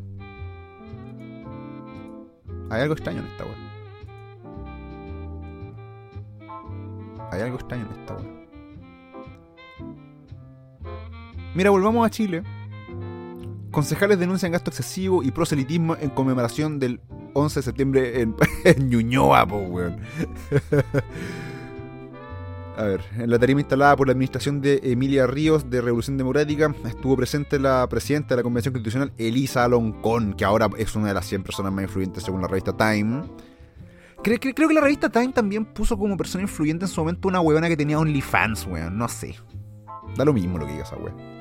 Hay 2.69 2.81
algo 2.81 2.93
extraño 2.93 3.21
en 3.21 3.27
esta 3.27 3.45
web. 3.45 3.55
Hay 7.31 7.41
algo 7.41 7.57
extraño 7.57 7.85
en 7.85 7.99
esta 7.99 8.13
web. 8.15 8.36
Mira, 11.55 11.69
volvamos 11.69 12.05
a 12.05 12.09
Chile. 12.09 12.43
Concejales 13.71 14.19
denuncian 14.19 14.51
gasto 14.51 14.69
excesivo 14.69 15.23
y 15.23 15.31
proselitismo 15.31 15.95
en 15.99 16.09
conmemoración 16.09 16.79
del 16.79 16.99
11 17.33 17.59
de 17.59 17.63
septiembre 17.63 18.21
en, 18.63 18.89
Ñuñoa, 18.89 19.45
po, 19.47 19.57
weón. 19.57 19.99
A 22.77 22.83
ver, 22.83 23.01
en 23.17 23.31
la 23.31 23.39
tarima 23.39 23.61
instalada 23.61 23.95
por 23.95 24.05
la 24.05 24.11
administración 24.11 24.61
de 24.61 24.79
Emilia 24.83 25.25
Ríos 25.25 25.67
de 25.67 25.81
Revolución 25.81 26.15
Democrática 26.15 26.73
estuvo 26.85 27.17
presente 27.17 27.57
la 27.57 27.87
presidenta 27.89 28.29
de 28.29 28.37
la 28.37 28.43
Convención 28.43 28.71
Constitucional, 28.71 29.11
Elisa 29.17 29.63
Aloncón, 29.63 30.35
que 30.35 30.45
ahora 30.45 30.69
es 30.77 30.95
una 30.95 31.07
de 31.07 31.15
las 31.15 31.25
100 31.25 31.41
personas 31.41 31.73
más 31.73 31.83
influyentes 31.83 32.23
según 32.23 32.41
la 32.41 32.47
revista 32.47 32.77
Time. 32.77 33.23
Creo, 34.23 34.37
creo 34.39 34.67
que 34.67 34.73
la 34.75 34.81
revista 34.81 35.09
Time 35.09 35.33
también 35.33 35.65
puso 35.65 35.97
como 35.97 36.15
persona 36.17 36.43
influyente 36.43 36.85
en 36.85 36.89
su 36.89 37.01
momento 37.01 37.27
una 37.27 37.39
huevona 37.39 37.67
que 37.67 37.77
tenía 37.77 37.97
OnlyFans, 37.97 38.67
weón. 38.67 38.95
No 38.95 39.07
sé. 39.07 39.35
Da 40.15 40.23
lo 40.23 40.33
mismo 40.33 40.59
lo 40.59 40.67
que 40.67 40.73
diga 40.73 40.83
esa 40.83 40.97
weón. 40.97 41.36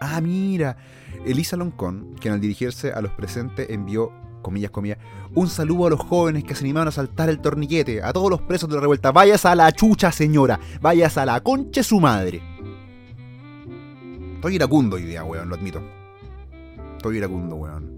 Ah, 0.00 0.20
mira. 0.20 0.76
Elisa 1.24 1.56
Loncón, 1.56 2.14
quien 2.20 2.34
al 2.34 2.40
dirigirse 2.40 2.92
a 2.92 3.00
los 3.00 3.12
presentes 3.12 3.68
envió, 3.70 4.12
comillas, 4.42 4.70
comillas, 4.70 4.98
un 5.34 5.48
saludo 5.48 5.86
a 5.86 5.90
los 5.90 6.00
jóvenes 6.00 6.44
que 6.44 6.54
se 6.54 6.64
animaron 6.64 6.88
a 6.88 6.92
saltar 6.92 7.28
el 7.28 7.40
torniquete, 7.40 8.02
a 8.02 8.12
todos 8.12 8.30
los 8.30 8.42
presos 8.42 8.68
de 8.68 8.76
la 8.76 8.82
revuelta. 8.82 9.12
Vayas 9.12 9.44
a 9.44 9.54
la 9.54 9.72
chucha, 9.72 10.12
señora. 10.12 10.60
Vayas 10.80 11.18
a 11.18 11.26
la 11.26 11.40
concha 11.40 11.82
su 11.82 12.00
madre. 12.00 12.42
Estoy 14.34 14.54
iracundo 14.54 14.96
hoy 14.96 15.04
día, 15.04 15.24
weón, 15.24 15.48
lo 15.48 15.56
admito. 15.56 15.82
Estoy 16.96 17.16
iracundo, 17.18 17.56
weón. 17.56 17.96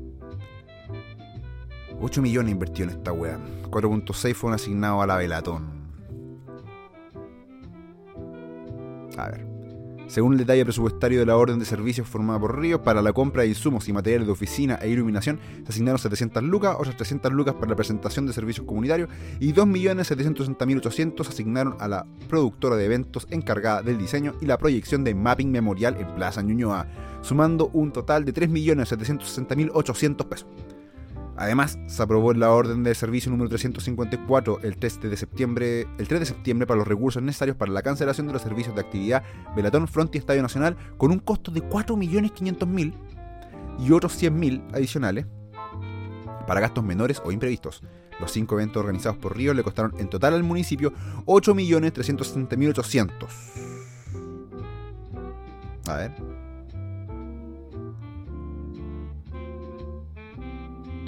8 2.00 2.22
millones 2.22 2.52
invertió 2.52 2.84
en 2.84 2.90
esta 2.90 3.12
weón. 3.12 3.42
4.6 3.70 4.34
fueron 4.34 4.54
asignados 4.54 5.02
a 5.02 5.06
la 5.06 5.16
Velatón. 5.16 5.66
A 9.16 9.30
ver. 9.30 9.47
Según 10.08 10.32
el 10.32 10.38
detalle 10.38 10.64
presupuestario 10.64 11.20
de 11.20 11.26
la 11.26 11.36
orden 11.36 11.58
de 11.58 11.66
servicios 11.66 12.08
formada 12.08 12.40
por 12.40 12.58
Ríos, 12.58 12.80
para 12.80 13.02
la 13.02 13.12
compra 13.12 13.42
de 13.42 13.48
insumos 13.48 13.86
y 13.90 13.92
materiales 13.92 14.26
de 14.26 14.32
oficina 14.32 14.78
e 14.80 14.88
iluminación 14.88 15.38
se 15.64 15.68
asignaron 15.68 15.98
700 15.98 16.42
lucas, 16.44 16.76
otras 16.78 16.96
300 16.96 17.30
lucas 17.30 17.54
para 17.54 17.68
la 17.68 17.76
presentación 17.76 18.26
de 18.26 18.32
servicios 18.32 18.66
comunitarios 18.66 19.10
y 19.38 19.52
2.760.800 19.52 21.28
asignaron 21.28 21.76
a 21.78 21.88
la 21.88 22.06
productora 22.26 22.76
de 22.76 22.86
eventos 22.86 23.26
encargada 23.30 23.82
del 23.82 23.98
diseño 23.98 24.34
y 24.40 24.46
la 24.46 24.56
proyección 24.56 25.04
de 25.04 25.14
mapping 25.14 25.50
memorial 25.50 25.98
en 26.00 26.14
Plaza 26.14 26.40
Ñuñoa, 26.40 26.86
sumando 27.20 27.68
un 27.74 27.92
total 27.92 28.24
de 28.24 28.32
3.760.800 28.32 30.26
pesos. 30.26 30.48
Además, 31.38 31.78
se 31.86 32.02
aprobó 32.02 32.34
la 32.34 32.50
orden 32.50 32.82
de 32.82 32.92
servicio 32.96 33.30
número 33.30 33.48
354 33.48 34.58
el 34.62 34.76
3 34.76 35.02
de 35.02 35.16
septiembre, 35.16 35.86
el 35.96 36.08
3 36.08 36.20
de 36.20 36.26
septiembre 36.26 36.66
para 36.66 36.78
los 36.78 36.88
recursos 36.88 37.22
necesarios 37.22 37.56
para 37.56 37.70
la 37.70 37.82
cancelación 37.82 38.26
de 38.26 38.32
los 38.32 38.42
servicios 38.42 38.74
de 38.74 38.80
actividad 38.80 39.22
Velatón 39.54 39.86
Front 39.86 40.16
y 40.16 40.18
Estadio 40.18 40.42
Nacional 40.42 40.76
con 40.96 41.12
un 41.12 41.20
costo 41.20 41.52
de 41.52 41.62
4.500.000 41.62 42.92
y 43.78 43.92
otros 43.92 44.20
100.000 44.20 44.74
adicionales 44.74 45.26
para 46.48 46.60
gastos 46.60 46.82
menores 46.82 47.22
o 47.24 47.30
imprevistos. 47.30 47.84
Los 48.18 48.32
cinco 48.32 48.56
eventos 48.56 48.80
organizados 48.80 49.18
por 49.18 49.36
Río 49.36 49.54
le 49.54 49.62
costaron 49.62 49.94
en 49.98 50.10
total 50.10 50.34
al 50.34 50.42
municipio 50.42 50.92
8.360.800. 51.26 53.28
A 55.86 55.94
ver. 55.94 56.47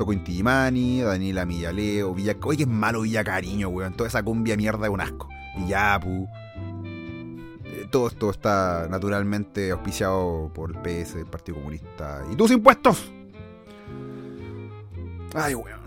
Con 0.05 0.15
Inti 0.15 0.43
Daniela 0.43 1.45
Millaleo, 1.45 2.15
Villa... 2.15 2.37
Oye, 2.43 2.59
que 2.59 2.67
malo 2.67 3.03
Villa 3.03 3.25
Cariño, 3.25 3.69
weón. 3.69 3.95
Toda 3.95 4.09
esa 4.09 4.23
cumbia 4.23 4.57
mierda 4.57 4.87
es 4.87 4.93
un 4.93 5.01
asco. 5.01 5.29
Villapu. 5.57 6.29
Eh, 7.65 7.87
todo 7.91 8.09
esto 8.09 8.31
está 8.31 8.87
naturalmente 8.91 9.71
auspiciado 9.71 10.51
por 10.55 10.71
el 10.71 10.79
PS, 10.79 11.17
el 11.17 11.27
Partido 11.27 11.59
Comunista. 11.59 12.25
¿Y 12.33 12.37
tus 12.37 12.51
impuestos? 12.51 13.11
Ay, 15.35 15.55
weón. 15.55 15.81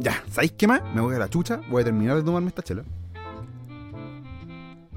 Ya, 0.00 0.22
¿sabéis 0.30 0.52
qué 0.52 0.66
más? 0.66 0.82
Me 0.94 1.00
voy 1.00 1.14
a 1.14 1.18
la 1.18 1.28
chucha, 1.28 1.60
voy 1.70 1.82
a 1.82 1.84
terminar 1.84 2.16
de 2.16 2.22
tomarme 2.22 2.48
esta 2.48 2.62
chela. 2.62 2.82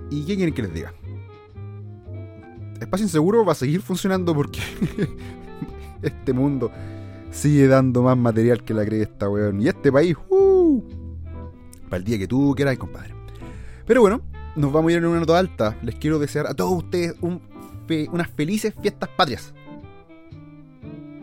¿Y 0.10 0.26
qué 0.26 0.36
quieren 0.36 0.54
que 0.54 0.62
les 0.62 0.74
diga? 0.74 0.94
Espacio 2.80 3.06
Inseguro 3.06 3.46
va 3.46 3.54
a 3.54 3.56
seguir 3.56 3.82
funcionando 3.82 4.34
porque 4.34 4.60
este 6.02 6.34
mundo 6.34 6.72
sigue 7.36 7.68
dando 7.68 8.02
más 8.02 8.18
material 8.18 8.64
que 8.64 8.74
la 8.74 8.86
cresta, 8.86 9.30
weón. 9.30 9.62
Y 9.62 9.68
este 9.68 9.92
país, 9.92 10.16
uh, 10.30 10.82
para 11.90 11.98
el 11.98 12.04
día 12.04 12.18
que 12.18 12.28
tú 12.28 12.54
quieras, 12.56 12.78
compadre. 12.78 13.14
Pero 13.86 14.02
bueno, 14.02 14.22
nos 14.56 14.72
vamos 14.72 14.90
a 14.90 14.92
ir 14.94 14.98
en 15.00 15.06
una 15.06 15.20
nota 15.20 15.38
alta. 15.38 15.78
Les 15.84 15.96
quiero 15.96 16.18
desear 16.18 16.48
a 16.48 16.54
todos 16.54 16.72
ustedes 16.72 17.16
unas 17.22 18.30
felices 18.32 18.74
fiestas 18.82 19.10
patrias. 19.10 19.54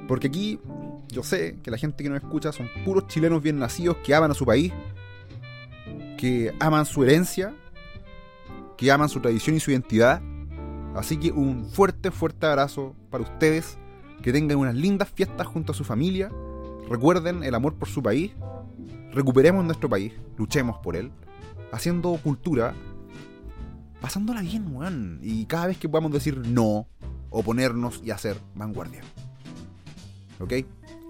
Porque 0.07 0.27
aquí 0.27 0.61
yo 1.09 1.23
sé 1.23 1.59
que 1.63 1.71
la 1.71 1.79
gente 1.79 2.05
que 2.05 2.11
nos 2.11 2.23
escucha 2.23 2.53
son 2.53 2.69
puros 2.85 3.07
chilenos 3.07 3.43
bien 3.43 3.59
nacidos 3.59 3.97
que 4.05 4.15
aman 4.15 4.31
a 4.31 4.35
su 4.35 4.45
país, 4.45 4.73
que 6.19 6.55
aman 6.61 6.85
su 6.85 7.03
herencia, 7.03 7.55
que 8.77 8.93
aman 8.93 9.09
su 9.09 9.21
tradición 9.21 9.57
y 9.57 9.61
su 9.61 9.71
identidad. 9.71 10.21
Así 10.95 11.17
que 11.17 11.33
un 11.33 11.65
fuerte, 11.65 12.11
fuerte 12.11 12.47
abrazo 12.47 12.95
para 13.11 13.25
ustedes 13.25 13.79
que 14.23 14.33
tengan 14.33 14.59
unas 14.59 14.75
lindas 14.75 15.11
fiestas 15.11 15.47
junto 15.47 15.73
a 15.73 15.75
su 15.75 15.85
familia, 15.85 16.31
recuerden 16.89 17.43
el 17.43 17.55
amor 17.55 17.75
por 17.75 17.89
su 17.89 18.03
país, 18.03 18.33
recuperemos 19.13 19.65
nuestro 19.65 19.89
país, 19.89 20.13
luchemos 20.39 20.79
por 20.79 20.97
él, 20.97 21.11
haciendo 21.73 22.17
cultura, 22.23 22.75
pasándola 24.01 24.43
bien, 24.43 24.75
weón. 24.75 25.19
Y 25.23 25.47
cada 25.47 25.67
vez 25.67 25.79
que 25.79 25.89
podamos 25.89 26.13
decir 26.13 26.39
no, 26.47 26.87
oponernos 27.31 28.01
y 28.05 28.11
hacer 28.11 28.37
vanguardia. 28.55 29.03
¿Ok? 30.41 30.53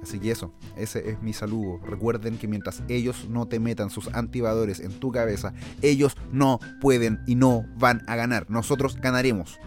Así 0.02 0.18
que 0.18 0.32
eso, 0.32 0.52
ese 0.76 1.10
es 1.10 1.22
mi 1.22 1.32
saludo. 1.32 1.78
Recuerden 1.86 2.36
que 2.36 2.48
mientras 2.48 2.82
ellos 2.88 3.28
no 3.28 3.46
te 3.46 3.60
metan 3.60 3.88
sus 3.88 4.08
antibadores 4.08 4.80
en 4.80 4.92
tu 4.98 5.12
cabeza, 5.12 5.54
ellos 5.80 6.16
no 6.32 6.58
pueden 6.80 7.20
y 7.26 7.36
no 7.36 7.64
van 7.76 8.02
a 8.08 8.16
ganar. 8.16 8.50
Nosotros 8.50 8.96
ganaremos. 9.00 9.60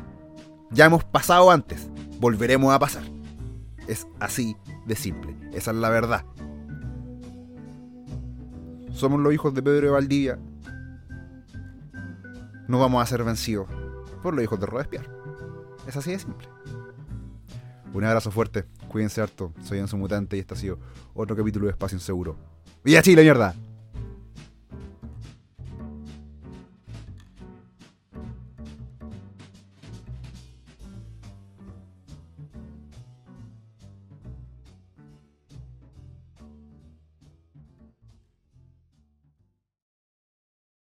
Ya 0.72 0.86
hemos 0.86 1.06
pasado 1.06 1.52
antes, 1.52 1.90
volveremos 2.20 2.74
a 2.74 2.80
pasar. 2.80 3.15
Es 3.88 4.08
así 4.20 4.56
de 4.86 4.96
simple. 4.96 5.36
Esa 5.54 5.72
es 5.72 5.78
la 5.78 5.90
verdad. 5.90 6.26
Somos 8.92 9.20
los 9.20 9.34
hijos 9.34 9.54
de 9.54 9.62
Pedro 9.62 9.88
de 9.88 9.92
Valdivia. 9.92 10.40
No 12.68 12.80
vamos 12.80 13.04
a 13.04 13.06
ser 13.06 13.24
vencidos 13.24 13.68
por 14.24 14.34
los 14.34 14.44
hijos 14.44 14.60
de 14.60 14.66
Robespierre. 14.66 15.10
Es 15.88 15.96
así 15.98 16.12
de 16.12 16.20
simple. 16.20 16.48
Un 17.94 18.04
abrazo 18.04 18.32
fuerte. 18.32 18.66
Cuídense 18.88 19.22
harto. 19.22 19.54
Soy 19.64 19.80
Enzo 19.80 19.98
Mutante 19.98 20.38
y 20.38 20.40
este 20.40 20.54
ha 20.54 20.58
sido 20.58 20.80
otro 21.14 21.36
capítulo 21.36 21.66
de 21.66 21.72
Espacio 21.72 21.98
Inseguro. 21.98 22.38
¡Vía 22.84 23.02
Chile, 23.02 23.22
mierda! 23.22 23.56